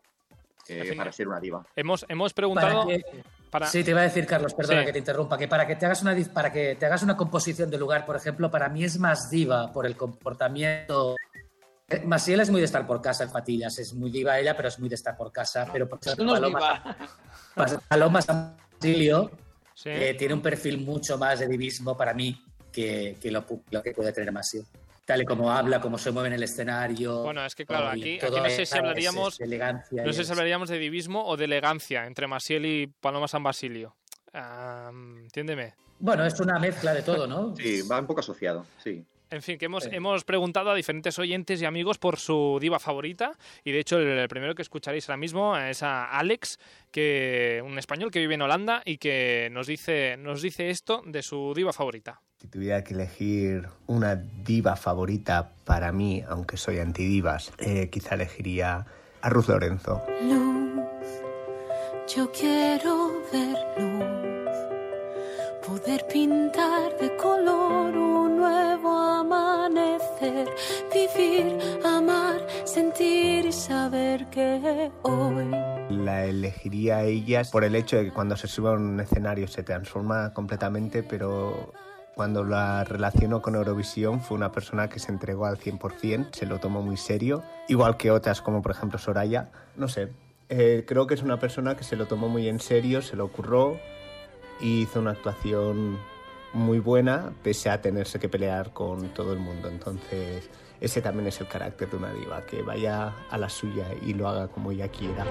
[0.68, 1.66] eh, para ser una diva.
[1.76, 2.88] hemos, hemos Para preguntado.
[2.88, 3.04] que-
[3.50, 4.86] para- Sí, te iba a decir, Carlos, perdona Sí.
[4.86, 7.70] que te interrumpa, que para que te hagas una para que te hagas una composición
[7.70, 11.16] de lugar, por ejemplo, para mí es más diva por el comportamiento.
[12.06, 14.80] Masiel es muy de estar por casa en Patillas, es muy diva ella, pero es
[14.80, 15.68] muy de estar por casa.
[15.74, 16.98] Pero por Eso ejemplo, no es Paloma,
[17.90, 19.32] Paloma San Basilio
[19.74, 19.90] sí.
[19.90, 22.42] eh, tiene un perfil mucho más de divismo para mí
[22.72, 24.64] que, que lo, pu- lo que puede tener Masiel.
[25.12, 27.24] Tal y como habla, cómo se mueve en el escenario.
[27.24, 29.34] Bueno, es que claro, aquí, no sé si hablaríamos.
[29.34, 32.66] es elegancia No y sé es- si hablaríamos de divismo o de elegancia entre Masiel
[32.66, 33.94] y Paloma San Basilio.
[35.24, 35.74] Entiéndeme.
[36.00, 37.54] Bueno, es una mezcla de todo, ¿no?
[37.58, 39.04] Sí, va un poco asociado, sí.
[39.30, 39.90] En fin, que hemos, Sí.
[39.94, 43.32] hemos preguntado a diferentes oyentes y amigos por su diva favorita.
[43.66, 46.58] Y de hecho, el, el primero que escucharéis ahora mismo es a Alex,
[46.90, 51.22] que, un español que vive en Holanda y que nos dice, nos dice esto de
[51.22, 52.22] su diva favorita.
[52.42, 58.88] Si tuviera que elegir una diva favorita para mí, aunque soy antidivas, eh, quizá elegiría
[59.22, 60.02] a Ruth Lorenzo.
[60.24, 60.82] Luz,
[62.16, 70.50] yo quiero ver luz, poder pintar de color un nuevo amanecer,
[70.92, 75.52] vivir, amar, sentir y saber que hoy
[75.92, 79.48] La elegiría a ella por el hecho de que cuando se sube a un escenario
[79.48, 81.72] se transforma completamente, pero
[82.22, 86.60] cuando la relaciono con Eurovisión fue una persona que se entregó al 100%, se lo
[86.60, 89.50] tomó muy serio, igual que otras como por ejemplo Soraya.
[89.76, 90.10] No sé,
[90.48, 93.26] eh, creo que es una persona que se lo tomó muy en serio, se lo
[93.26, 93.80] ocurrió
[94.60, 95.98] y hizo una actuación
[96.54, 99.68] muy buena pese a tenerse que pelear con todo el mundo.
[99.68, 100.48] Entonces,
[100.80, 104.28] ese también es el carácter de una diva, que vaya a la suya y lo
[104.28, 105.26] haga como ella quiera.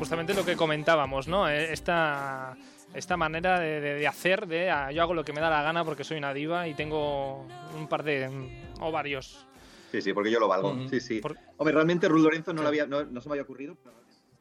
[0.00, 1.48] Justamente lo que comentábamos, ¿no?
[1.48, 2.56] Eh, Esta,
[2.94, 5.62] esta manera de, de- de hacer, de ah, yo hago lo que me da la
[5.62, 9.46] gana porque soy una diva y tengo un par de mm, o varios.
[9.90, 10.76] Sí, sí, porque yo lo valgo.
[10.88, 11.20] Sí, sí.
[11.20, 13.96] Por- Hombre, realmente Ruth Lorenzo no, lo había, no, no se me había ocurrido, pero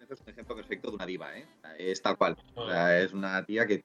[0.09, 1.45] es un ejemplo perfecto de una diva, ¿eh?
[1.77, 2.35] Es tal cual.
[2.55, 3.83] O sea, es una tía que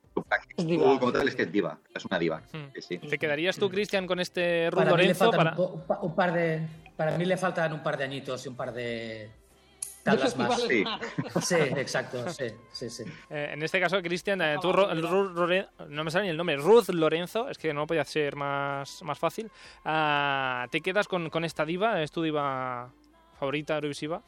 [0.56, 0.98] Es diva.
[0.98, 1.78] como tal es que es diva.
[1.94, 2.42] Es una diva.
[2.74, 2.98] Sí, sí.
[2.98, 5.30] ¿Te quedarías tú, Cristian, con este Ruth Lorenzo?
[5.30, 5.54] Para...
[5.56, 6.66] un par de.
[6.96, 9.30] Para mí le faltan un par de añitos y un par de
[10.06, 10.62] tablas más.
[10.62, 10.84] Sí.
[11.42, 13.04] Sí, exacto, sí, sí, sí.
[13.28, 14.88] Eh, en este caso, Cristian, eh, tú, Ru-
[15.34, 19.02] Rore- no me sale ni el nombre, Ruth Lorenzo, es que no podía ser más,
[19.02, 19.50] más fácil.
[19.84, 22.02] Ah, ¿Te quedas con, con esta diva?
[22.02, 22.90] ¿Es tu diva
[23.38, 24.22] favorita Eurovisiva?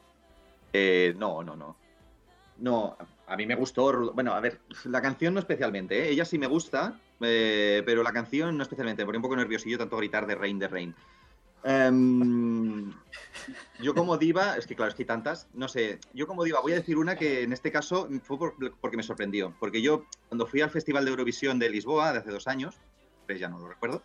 [0.72, 1.76] Eh, no, no, no.
[2.58, 2.96] No,
[3.28, 4.12] a mí me gustó.
[4.12, 6.08] Bueno, a ver, la canción no especialmente, ¿eh?
[6.10, 9.02] Ella sí me gusta, eh, pero la canción no especialmente.
[9.02, 10.94] Me ponía un poco nerviosillo tanto gritar de Rain, de Rain.
[11.64, 12.92] Em,
[13.80, 16.60] yo como diva, es que claro, es que hay tantas, no sé, yo como diva
[16.60, 20.04] voy a decir una que en este caso fue por- porque me sorprendió, porque yo
[20.28, 22.76] cuando fui al Festival de Eurovisión de Lisboa de hace dos años,
[23.26, 24.02] pues ya no lo recuerdo,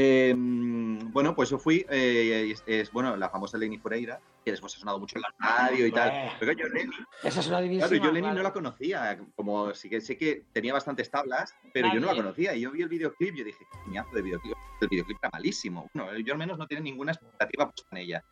[0.00, 4.74] em, bueno, pues yo fui, eh, es, es, bueno, la famosa Lenny Fureira, que después
[4.74, 6.32] ha sonado mucho en la radio y tal, Hombre.
[6.38, 7.88] pero yo Lenny, Esa es una división.
[7.88, 11.92] Claro, yo Lenny no la conocía, como sí que sé que tenía bastantes tablas, pero
[11.92, 12.54] yo no la conocía.
[12.54, 14.56] Y yo vi el videoclip y yo dije, qué coñazo de videoclip.
[14.80, 15.90] El videoclip era malísimo.
[15.92, 18.24] Bueno, yo al menos no tenía ninguna expectativa puesta en ella.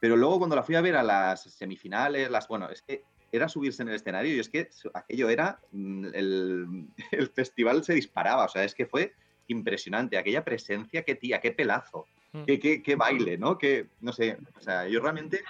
[0.00, 3.02] Pero luego cuando la fui a ver a las semifinales, las bueno, es que
[3.32, 7.94] era subirse en el escenario y es que aquello era mm, el, el festival se
[7.94, 9.14] disparaba, o sea, es que fue
[9.48, 12.44] impresionante aquella presencia, qué tía, qué pelazo, Mm.
[12.44, 13.56] qué, qué, qué baile, ¿no?
[13.56, 15.42] Que no sé, o sea, yo realmente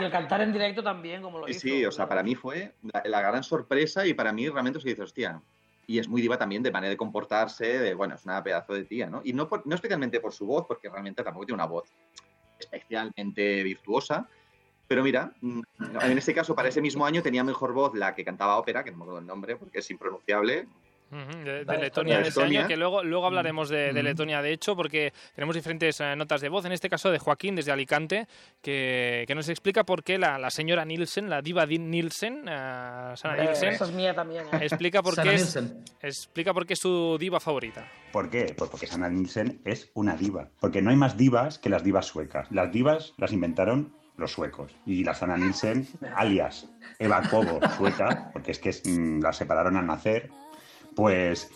[0.00, 1.60] Y el cantar en directo también, como lo Sí, hizo.
[1.60, 4.88] sí, o sea, para mí fue la, la gran sorpresa y para mí realmente se
[4.88, 5.40] dice, hostia.
[5.86, 8.84] Y es muy diva también de manera de comportarse, de, bueno, es una pedazo de
[8.84, 9.20] tía, ¿no?
[9.24, 11.84] Y no, por- no especialmente por su voz, porque realmente tampoco tiene una voz
[12.58, 14.28] especialmente virtuosa.
[14.88, 15.60] Pero mira, mm,
[16.02, 18.90] en este caso, para ese mismo año tenía mejor voz la que cantaba ópera, que
[18.90, 20.66] no me acuerdo el nombre porque es impronunciable.
[21.14, 22.60] De, de Vale, Letonia de ese Estonia.
[22.60, 23.92] año, que luego, luego hablaremos de.
[23.92, 27.54] Letonia, de hecho, porque tenemos diferentes eh, notas de voz, en este caso de Joaquín
[27.54, 28.26] desde Alicante,
[28.60, 33.12] que, que nos explica por qué la, la señora Nielsen, la diva Di- Nielsen, eh,
[33.16, 34.44] Sana Eh, Nielsen, Esa es mía también.
[34.52, 34.58] ¿eh?
[34.62, 35.84] explica por, Sana qué es, Nielsen.
[36.02, 37.86] explica por qué es su diva favorita.
[38.12, 38.54] ¿Por qué?
[38.56, 40.48] Pues porque Sanna Nielsen es una diva.
[40.60, 42.46] Porque no hay más divas que las divas suecas.
[42.50, 44.70] Las divas las inventaron los suecos.
[44.86, 46.68] Y la Sanna Nielsen, alias
[47.00, 50.30] Eva Kobo, sueca, porque es que es, mm, la separaron al nacer,
[50.94, 51.50] pues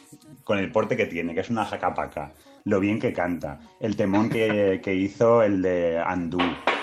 [0.45, 2.33] con el porte que tiene, que es una jacapaca,
[2.65, 6.41] lo bien que canta, el temón que, que hizo el de Andú,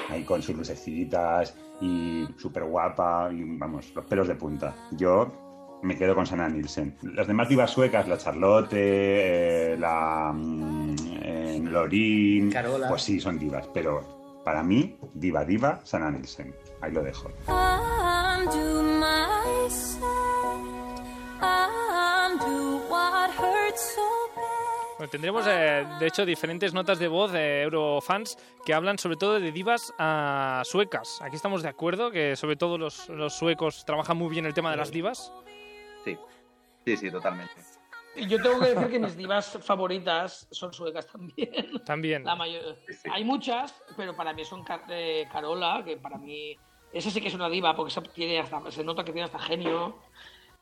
[0.09, 4.73] ahí con sus lucecitas y súper guapa, y vamos, los pelos de punta.
[4.91, 6.95] Yo me quedo con Sanna Nielsen.
[7.03, 12.87] Las demás divas suecas, la Charlotte, eh, la mm, eh, Lorin, Carola.
[12.87, 16.55] pues sí, son divas, pero para mí, diva, diva, Sanna Nielsen.
[16.81, 17.29] Ahí lo dejo.
[24.97, 29.39] Bueno, tendremos, eh, de hecho, diferentes notas de voz de Eurofans que hablan sobre todo
[29.39, 31.21] de divas ah, suecas.
[31.21, 34.71] Aquí estamos de acuerdo que sobre todo los, los suecos trabajan muy bien el tema
[34.71, 35.33] de las divas.
[36.05, 36.17] Sí,
[36.85, 37.53] sí, sí, totalmente.
[38.29, 41.83] Yo tengo que decir que mis divas favoritas son suecas también.
[41.85, 42.23] También.
[42.23, 42.77] La mayor...
[42.87, 43.09] sí.
[43.11, 46.57] Hay muchas, pero para mí son Ca- eh, Carola, que para mí.
[46.93, 49.39] Esa sí que es una diva, porque esa tiene hasta, se nota que tiene hasta
[49.39, 49.99] genio.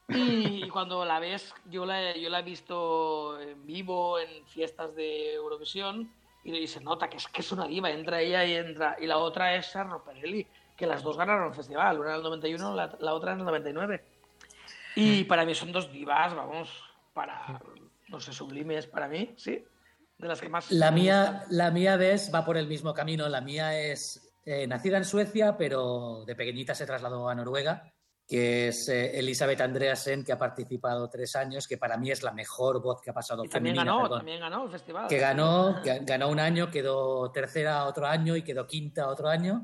[0.09, 5.33] Y cuando la ves, yo la, yo la he visto en vivo en fiestas de
[5.33, 6.11] Eurovisión
[6.43, 7.89] y, se nota que es que es una diva.
[7.89, 8.97] Entra ella y entra.
[8.99, 10.45] Y la otra es Sarro Perelli,
[10.75, 11.99] que las dos ganaron el festival.
[11.99, 14.03] Una en el 91, la, la otra en el 99.
[14.95, 16.69] Y para mí son dos divas, vamos,
[17.13, 17.59] para,
[18.09, 19.63] no sé, sublimes para mí, sí.
[20.17, 20.71] De las que más.
[20.71, 23.27] La mía, la mía, ves, va por el mismo camino.
[23.27, 27.92] La mía es eh, nacida en Suecia, pero de pequeñita se trasladó a Noruega,
[28.34, 32.31] que es eh, Elizabeth Andreasen, que ha participado tres años, que para mí es la
[32.31, 34.19] mejor voz que ha pasado Y también femenina, ganó, perdón.
[34.21, 35.07] también ganó el festival.
[35.07, 39.61] que ganó, que ganó un año, quedó tercera otro año y quedó quinta otro año.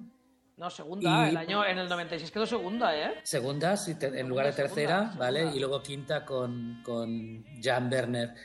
[0.57, 1.25] No, segunda.
[1.25, 3.15] Y- El año, en el 96 quedó segunda, ¿eh?
[3.23, 5.39] Segunda, sí, te- en lugar de tercera, segunda, ¿vale?
[5.39, 5.57] segunda.
[5.57, 8.35] Y luego quinta con, con Jan Werner.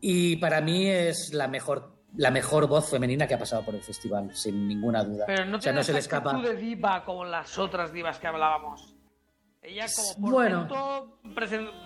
[0.00, 3.82] Y para mí es la mejor, la mejor voz femenina que ha pasado por el
[3.82, 5.24] festival, sin ninguna duda.
[5.26, 6.34] Pero no o sea, no se le escapa.
[6.40, 8.94] de diva como las otras divas que hablábamos.
[9.62, 11.18] Ella como por Bueno.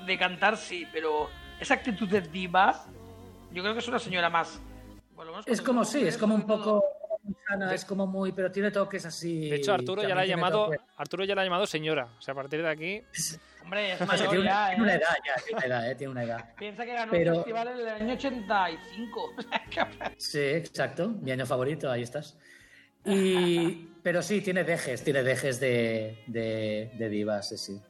[0.06, 1.28] de cantar sí, pero
[1.60, 2.84] esa actitud de diva,
[3.52, 4.60] yo creo que es una señora más.
[5.16, 6.84] menos Es como sí, es como un poco
[7.72, 9.48] es como muy, pero tiene toques así.
[9.48, 10.80] De hecho, Arturo ya la ha llamado, toques.
[10.96, 12.08] Arturo ya la ha llamado señora.
[12.18, 13.02] O sea, a partir de aquí.
[13.62, 14.96] Hombre, es O sea, mayor tiene, una, ya, tiene una ¿eh?
[14.96, 16.54] edad ya, tiene una edad, eh, tiene una edad.
[16.58, 19.32] Piensa que ganó Pero- el festival en el año 85.
[20.18, 21.08] Sí, exacto.
[21.08, 22.36] Mi año favorito, ahí estás.
[23.04, 27.80] Y, pero sí, tiene dejes, tiene dejes de, de, de divas, sí, sí.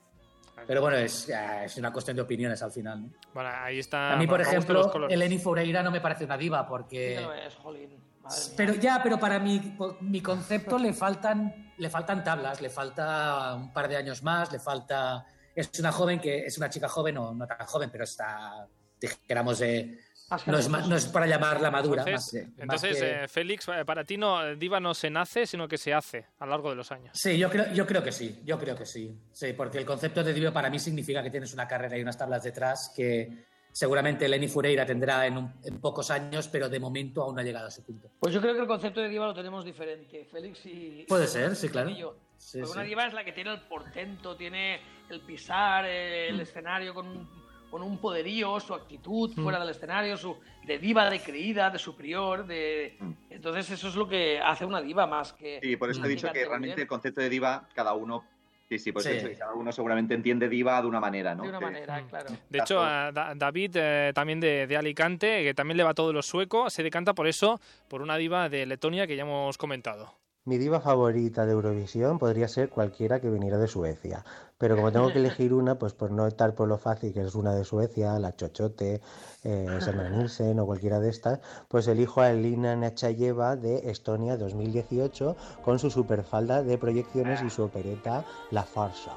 [0.66, 3.02] Pero bueno, es, es una cuestión de opiniones al final.
[3.02, 3.10] ¿no?
[3.32, 4.12] Bueno, ahí está.
[4.12, 5.08] A mí, por ejemplo.
[5.08, 7.16] Eleni Foureira no me parece una diva porque...
[7.46, 7.90] es, jolín.
[8.22, 8.54] Madre mía.
[8.56, 13.72] Pero ya, pero para mi, mi concepto le faltan, le faltan tablas, le falta un
[13.72, 15.26] par de años más, le falta...
[15.54, 18.66] Es una joven que es una chica joven o no tan joven, pero está,
[19.00, 20.00] dijéramos, de,
[20.46, 22.02] no, es, no es para llamarla madura.
[22.06, 25.10] Entonces, más que- más entonces, que- eh, Félix, eh, para ti no, Diva no se
[25.10, 27.10] nace, sino que se hace a lo largo de los años.
[27.18, 29.16] Sí, yo creo, yo creo que sí, yo creo que sí.
[29.32, 32.16] Sí, porque el concepto de diva para mí significa que tienes una carrera y unas
[32.18, 37.22] tablas detrás que seguramente Lenny Fureira tendrá en, un- en pocos años, pero de momento
[37.22, 38.08] aún no ha llegado a ese punto.
[38.20, 41.04] Pues yo creo que el concepto de diva lo tenemos diferente, Félix y...
[41.08, 41.90] Puede ser, sí, claro.
[42.36, 46.34] Sí, una diva es la que tiene el portento, tiene el pisar eh, Mm.
[46.34, 47.43] el escenario con un,
[47.74, 49.42] con un poderío, su actitud Mm.
[49.42, 52.96] fuera del escenario, su de diva, de creída, de superior, de...
[53.30, 55.58] Entonces eso es lo que hace una diva más que...
[55.60, 58.24] Sí, por eso he dicho que realmente el concepto de diva, cada uno.
[58.68, 59.16] Sí, sí, por eso Sí.
[59.16, 61.42] he dicho que cada uno seguramente entiende diva de una manera, ¿no?
[61.42, 62.26] De una Que- manera, claro.
[62.48, 66.22] De hecho, a David, eh, también de, de Alicante, que también le va todo lo
[66.22, 70.14] sueco, se decanta por eso, por una diva de Letonia que ya hemos comentado.
[70.46, 74.26] Mi diva favorita de Eurovisión podría ser cualquiera que viniera de Suecia,
[74.58, 77.34] pero como tengo que elegir una, pues por no estar por lo fácil que es
[77.34, 79.00] una de Suecia, la Chochote,
[79.42, 79.78] eh,
[80.12, 85.34] Nielsen o cualquiera de estas, pues elijo a Elina Nachayeva de Estonia 2018
[85.64, 89.12] con su superfalda de proyecciones y su opereta La Farsa.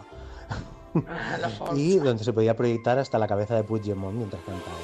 [1.58, 1.76] Forza.
[1.76, 4.78] y donde se podía proyectar hasta la cabeza de Puigdemont mientras cantaba.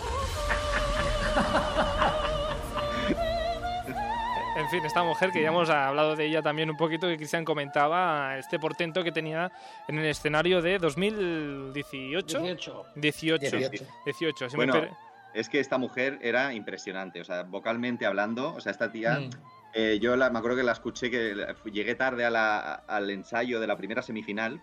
[4.73, 8.37] Fin, esta mujer que ya hemos hablado de ella también un poquito, que Cristian comentaba
[8.37, 9.51] este portento que tenía
[9.87, 12.39] en el escenario de 2018.
[12.39, 12.85] 18.
[12.95, 13.57] 18.
[13.57, 13.85] 18.
[14.05, 14.49] 18.
[14.49, 14.91] si me Bueno, per-
[15.33, 19.29] es que esta mujer era impresionante, o sea, vocalmente hablando, o sea, esta tía, Mm.
[19.73, 21.35] eh, yo la, me acuerdo que la escuché, que
[21.71, 24.61] llegué tarde a la- al ensayo de la primera semifinal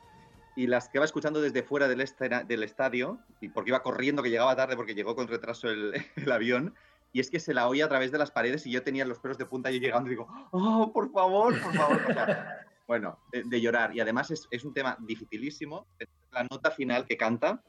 [0.56, 2.04] y la estaba escuchando desde fuera del,
[2.46, 6.30] del estadio, y porque iba corriendo, que llegaba tarde porque llegó con retraso el, el
[6.32, 6.74] avión,
[7.12, 9.18] y es que se la oía a través de las paredes y yo tenía los
[9.18, 12.00] pelos de punta y yo llegando y digo, oh, por favor, por favor.
[12.86, 13.94] Bueno, de, de llorar.
[13.94, 15.86] Y además es, es un tema dificilísimo.
[16.32, 17.62] La nota final que canta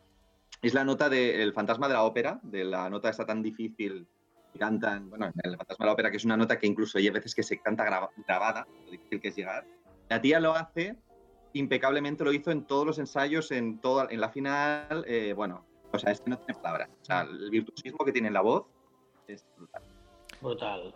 [0.63, 4.07] es la nota del fantasma de la ópera, de la nota esta tan difícil
[4.51, 7.07] que cantan, bueno, el fantasma de la ópera, que es una nota que incluso hay
[7.11, 9.63] veces que se canta graba- grabada, lo difícil que es llegar.
[10.09, 10.95] La tía lo hace
[11.53, 15.99] impecablemente, lo hizo en todos los ensayos, en, toda, en la final, eh, bueno, o
[15.99, 16.89] sea, es que no tiene palabras.
[16.99, 18.65] O sea, el virtuosismo que tiene en la voz
[19.33, 19.81] es brutal.
[20.41, 20.93] Brutal.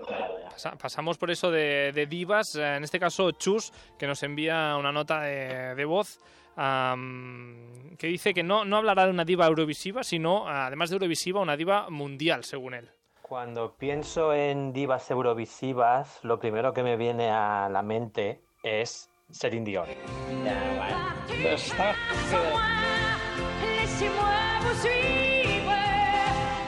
[0.49, 4.91] Pasa- pasamos por eso de, de divas, en este caso Chus, que nos envía una
[4.91, 6.19] nota de, de voz
[6.55, 11.57] que dice que no, no hablará de una diva eurovisiva, sino, además de eurovisiva, una
[11.57, 12.89] diva mundial, según él.
[13.21, 19.65] Cuando pienso en divas eurovisivas, lo primero que me viene a la mente es Celine
[19.65, 19.87] Dion.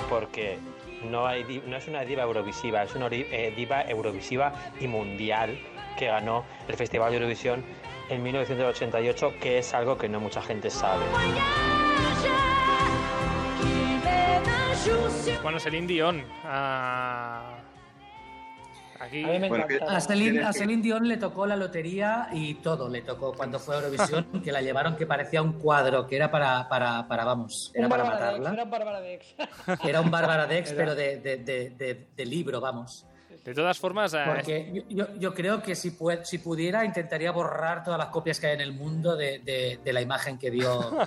[0.10, 0.58] Porque
[1.04, 5.58] no, hay, no es una diva eurovisiva, es una eh, diva eurovisiva y mundial
[5.98, 7.64] que ganó el Festival de Eurovisión
[8.10, 11.04] en 1988, que es algo que no mucha gente sabe.
[15.44, 16.24] Bueno, Celine Dion.
[16.46, 17.57] ah,
[19.00, 19.24] aquí.
[19.24, 19.66] A mí me Bueno.
[19.88, 23.80] A Celine, a Dion le tocó la lotería y todo le tocó cuando fue a
[23.80, 27.86] Eurovisión, que la llevaron que parecía un cuadro, que era para, para, para vamos, era
[27.86, 28.54] Un para Bárbara Dex, matarla.
[28.54, 29.36] Era un Bárbara Dex.
[29.86, 33.06] Era un Bárbara Dex, pero de, de, de, de- de libro, vamos.
[33.44, 37.32] De todas formas, eh, Porque yo, yo, yo creo que si, pue- si pudiera, intentaría
[37.32, 40.52] borrar todas las copias que hay en el mundo de, de- de la imagen que
[40.52, 40.98] dio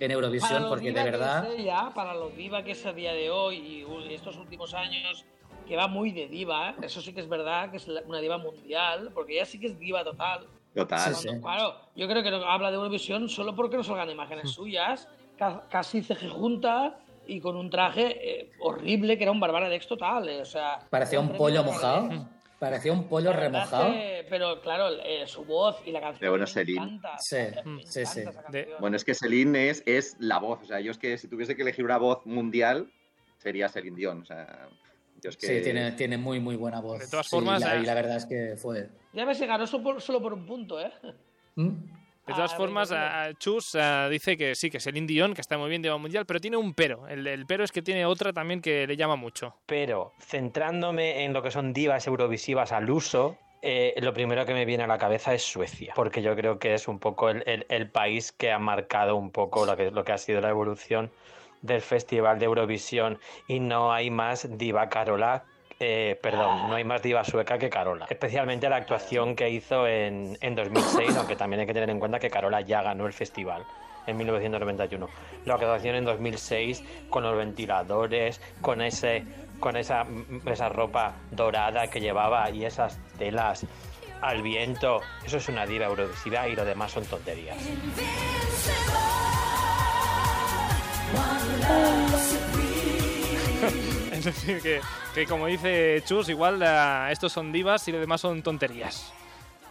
[0.00, 1.46] en Eurovisión, porque de verdad.
[1.54, 5.26] ella, para lo diva que es a día de hoy y estos últimos años,
[5.66, 6.74] que va muy de diva, ¿eh?
[6.82, 9.78] eso sí que es verdad, que es una diva mundial, porque ella sí que es
[9.78, 10.46] diva total.
[10.74, 11.14] Total.
[11.14, 15.08] Sí, Claro, yo creo que no habla de Eurovisión solo porque no salgan imágenes suyas,
[15.36, 19.86] ca- casi ceje junta y con un traje eh, horrible que era un Bárbara Dex
[19.86, 20.28] total.
[20.28, 22.08] eh, o sea, Parecía un pollo mojado.
[22.58, 23.92] Parecía un pollo remojado.
[24.30, 26.20] pero claro, eh, su voz y la canción.
[26.20, 28.20] Pero bueno, me encanta, Sí, me sí, sí.
[28.50, 28.68] De-.
[28.78, 30.60] Bueno, es que Celine es, es la voz.
[30.62, 32.88] O sea, yo es que si tuviese que elegir una voz mundial,
[33.38, 34.22] sería Celine Dion.
[34.22, 34.68] O sea,
[35.22, 35.46] yo es que...
[35.46, 36.98] Sí, tiene, tiene muy, muy buena voz.
[36.98, 38.88] De todas Sí, formas, la- eh, y la verdad es que fue.
[39.12, 40.92] Ya ves, se ganó solo por, solo por un punto, ¿eh?
[41.54, 41.68] ¿Mm?
[42.26, 45.58] De todas Ah, formas, ah, Chus ah, dice que sí, que Celine Dion, que está
[45.58, 47.08] muy bien de mundial, pero tiene un pero.
[47.08, 49.56] El, el pero es que tiene otra también que le llama mucho.
[49.66, 54.64] Pero centrándome en lo que son divas eurovisivas al uso, eh, lo primero que me
[54.64, 57.66] viene a la cabeza es Suecia, porque yo creo que es un poco el, el-
[57.68, 61.10] el país que ha marcado un poco lo que, lo que ha sido la evolución
[61.62, 65.44] del Festival de Eurovisión y no hay más diva Carola.
[65.80, 68.06] eh, perdón, no hay más diva sueca que Carola.
[68.08, 72.20] Especialmente la actuación que hizo en, en 2006, aunque también hay que tener en cuenta
[72.20, 73.64] que Carola ya ganó el festival
[74.06, 75.08] en 1991.
[75.44, 79.24] La actuación en 2006 con los ventiladores, con ese
[79.58, 80.04] con esa,
[80.46, 83.64] esa ropa dorada que llevaba y esas telas
[84.20, 85.00] al viento.
[85.24, 87.56] Eso es una diva eurovisiva y lo demás son tonterías.
[94.12, 94.80] Es decir, que,
[95.14, 99.12] que como dice Chus, igual eh, estos son divas y lo demás son tonterías.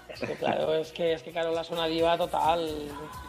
[0.09, 2.67] Es que claro, es que, es Carola es una diva total,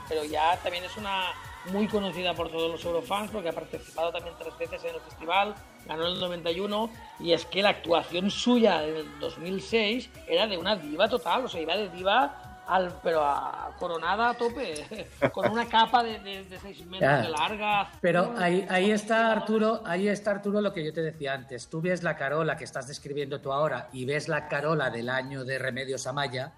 [0.08, 1.26] pero ya también es una
[1.66, 5.54] muy conocida por todos los Eurofans porque ha participado también tres veces en el festival,
[5.86, 6.90] ganó el 91
[7.20, 11.48] y es que la actuación suya en el 2006 era de una diva total, o
[11.48, 16.44] sea, iba de diva al, pero a, coronada a tope, con una capa de, de,
[16.44, 17.90] de seis metros de larga.
[18.00, 21.68] Pero ahí, ahí está Arturo, ahí está Arturo lo que yo te decía antes.
[21.68, 25.44] Tú ves la Carola que estás describiendo tú ahora y ves la Carola del año
[25.44, 26.52] de Remedios Amaya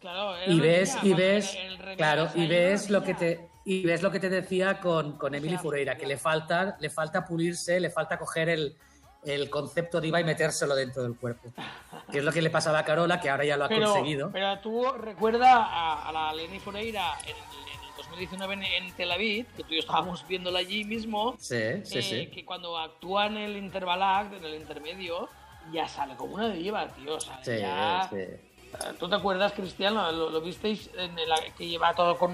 [0.00, 1.58] Claro, y ves y ves
[1.98, 5.58] claro y ves lo que te y ves lo que te decía con, con Emily
[5.58, 8.76] Fureira que le falta le falta pulirse le falta coger el,
[9.24, 11.52] el concepto diva y metérselo dentro del cuerpo
[12.10, 14.30] que es lo que le pasaba a Carola que ahora ya lo ha pero, conseguido
[14.32, 19.12] Pero tú recuerda a, a la Leni Fureira en, en el 2019 en, en Tel
[19.12, 22.78] Aviv, que tú y yo estábamos viéndola allí mismo, sí sí eh, sí que cuando
[22.78, 25.28] actúa en el intervalac, en el intermedio,
[25.72, 27.16] ya sale como una diva, tío.
[27.16, 28.24] O sea, sí, ya- sí.
[28.98, 29.94] ¿Tú te acuerdas, Cristian?
[29.94, 30.88] ¿Lo, lo- visteis?
[30.96, 32.32] En el, que lleva todo con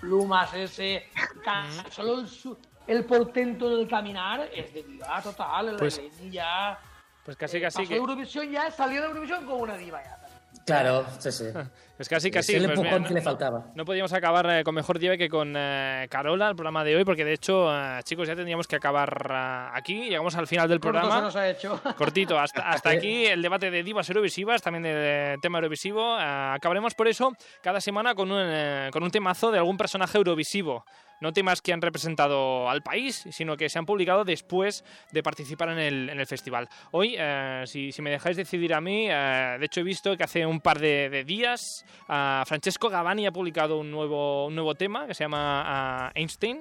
[0.00, 1.08] plumas ese.
[1.90, 2.56] Solo el, su-
[2.86, 5.68] el portento del caminar es de diva total.
[5.70, 6.78] el Pues- Leni ya.
[7.24, 7.96] Pues casi, eh, casi pasó que...
[7.96, 10.18] Eurovisión ya, salió de Eurovisión como una diva ya.
[10.66, 11.44] claro sí sí
[11.96, 12.54] Pues casi, Es casi.
[12.54, 15.28] el pues empujón mira, que le faltaba No podíamos acabar eh, con mejor diva que
[15.28, 18.76] con eh, Carola el programa de hoy, porque de hecho, eh, chicos, ya tendríamos que
[18.76, 20.08] acabar eh, aquí.
[20.08, 21.24] Llegamos al final del Corto se programa.
[21.26, 21.80] nos ha hecho.
[21.96, 26.18] Cortito, hasta, hasta aquí el debate de divas eurovisivas, también del tema eurovisivo.
[26.18, 26.22] Eh,
[26.54, 27.32] acabaremos por eso
[27.62, 30.84] cada semana con un, eh, con un temazo de algún personaje eurovisivo.
[31.20, 35.68] No temas que han representado al país, sino que se han publicado después de participar
[35.68, 36.68] en el, en el festival.
[36.90, 40.24] Hoy, eh, si, si me dejáis decidir a mí, eh, de hecho he visto que
[40.24, 44.74] hace un par de, de días ah, Francesco Gavani ha publicado un nuevo, un nuevo
[44.74, 46.60] tema que se llama ah, Einstein.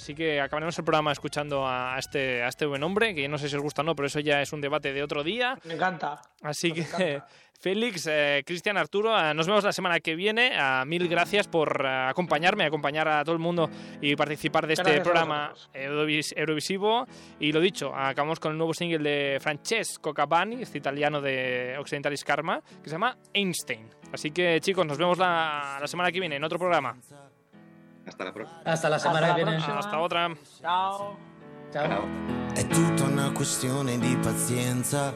[0.00, 3.50] Así que acabaremos el programa escuchando a este, a este buen hombre, que no sé
[3.50, 5.58] si os gusta o no, pero eso ya es un debate de otro día.
[5.64, 6.22] Me encanta.
[6.42, 7.20] Así que,
[7.60, 10.52] Félix, eh, Cristian, Arturo, eh, nos vemos la semana que viene.
[10.56, 13.68] Ah, mil gracias por eh, acompañarme, acompañar a todo el mundo
[14.00, 17.06] y participar de este Gracias programa Eurovis- Eurovisivo.
[17.38, 22.24] Y lo dicho, acabamos con el nuevo single de Francesco Cabani, este italiano de Occidentalis
[22.24, 23.86] Karma, que se llama Einstein.
[24.10, 26.96] Así que, chicos, nos vemos la, la semana que viene en otro programa.
[28.06, 28.62] Hasta la próxima.
[28.64, 29.56] hasta la semana que viene.
[29.56, 30.28] Hasta otra.
[30.60, 31.16] Chao.
[31.72, 32.08] Chao.
[32.54, 35.14] È tutta una questione di pazienza.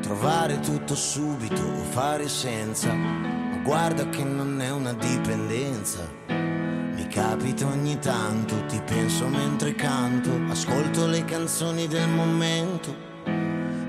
[0.00, 2.92] Trovare tutto subito o fare senza.
[2.92, 6.08] Ma guarda che non è una dipendenza.
[6.28, 10.30] Mi capita ogni tanto, ti penso mentre canto.
[10.50, 13.11] Ascolto le canzoni del momento.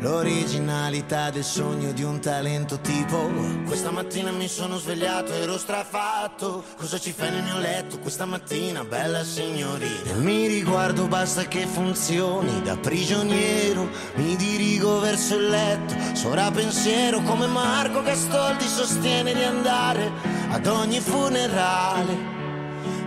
[0.03, 3.31] L'originalità del sogno di un talento tipo
[3.65, 6.61] Questa mattina mi sono svegliato, ero strafatto.
[6.75, 10.15] Cosa ci fai nel mio letto questa mattina, bella signorina?
[10.15, 15.95] Mi riguardo, basta che funzioni Da prigioniero mi dirigo verso il letto.
[16.15, 20.11] Sora pensiero come Marco Gastoldi sostiene di andare
[20.49, 22.32] Ad ogni funerale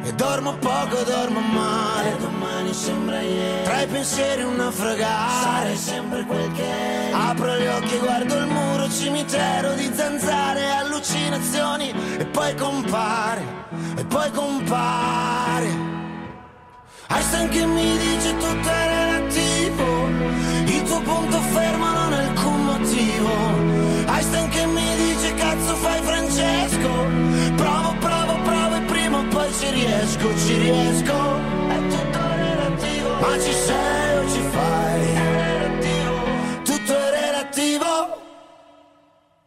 [0.07, 2.16] e dormo poco, dormo male.
[2.18, 3.64] Domani sembra ieri.
[3.64, 8.36] Tra i pensieri un naufragare Sarei sempre quel che eri Apro gli occhi e guardo
[8.36, 11.92] il muro Cimitero di zanzare Allucinazioni.
[12.18, 13.42] E poi compare
[13.96, 15.94] E poi compare.
[17.09, 20.07] Einstein che mi dice tutto è relativo.
[20.66, 23.30] Il tuo punto fermo non è alcun motivo.
[24.07, 27.15] Einstein che mi dice cazzo fai Francesco
[30.70, 31.14] riesco,
[31.68, 36.14] È tutto relativo Ma ci sei o ci fai È relativo
[36.64, 38.24] Tutto è relativo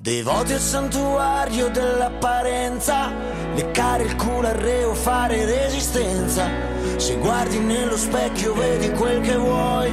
[0.02, 3.12] Devoti al santuario dell'apparenza,
[3.54, 6.50] leccare il culo al reo, fare resistenza.
[6.96, 9.92] Se guardi nello specchio vedi quel che vuoi.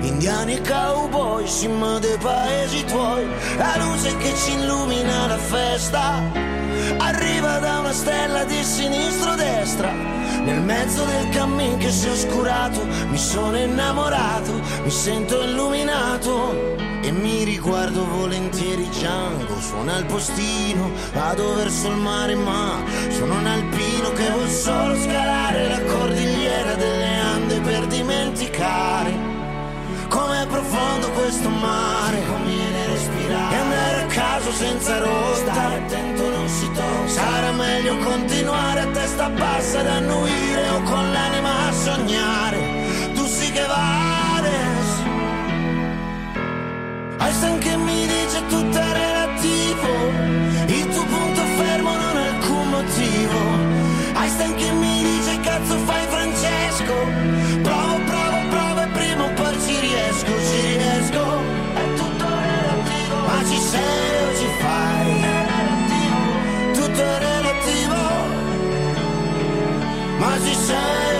[0.00, 3.26] Indiani e cowboy, cima dei paesi tuoi.
[3.58, 6.22] La luce che ci illumina la festa
[6.96, 10.21] arriva da una stella di sinistro-destra.
[10.44, 16.90] Nel mezzo del cammin che si è oscurato, mi sono innamorato, mi sento illuminato.
[17.04, 23.46] e mi riguardo volentieri Django suona il postino vado verso il mare ma sono un
[23.46, 29.32] alpino che vuol solo scalare la cordigliera delle Ande per dimenticare
[30.08, 32.22] Com'è profondo questo mare
[34.12, 35.52] caso senza rotta.
[35.52, 37.08] Stare attento non si tocca.
[37.08, 42.60] Sarà meglio continuare a testa bassa ad annuire O con l'anima a sognare.
[43.14, 44.90] Tu sì che vales
[47.18, 49.90] Einstein che mi dice tutto è relativo.
[50.66, 53.40] Il tuo punto fermo non ha alcun motivo.
[54.20, 57.41] Einstein che mi dice cazzo fai Francesco
[70.72, 71.11] time.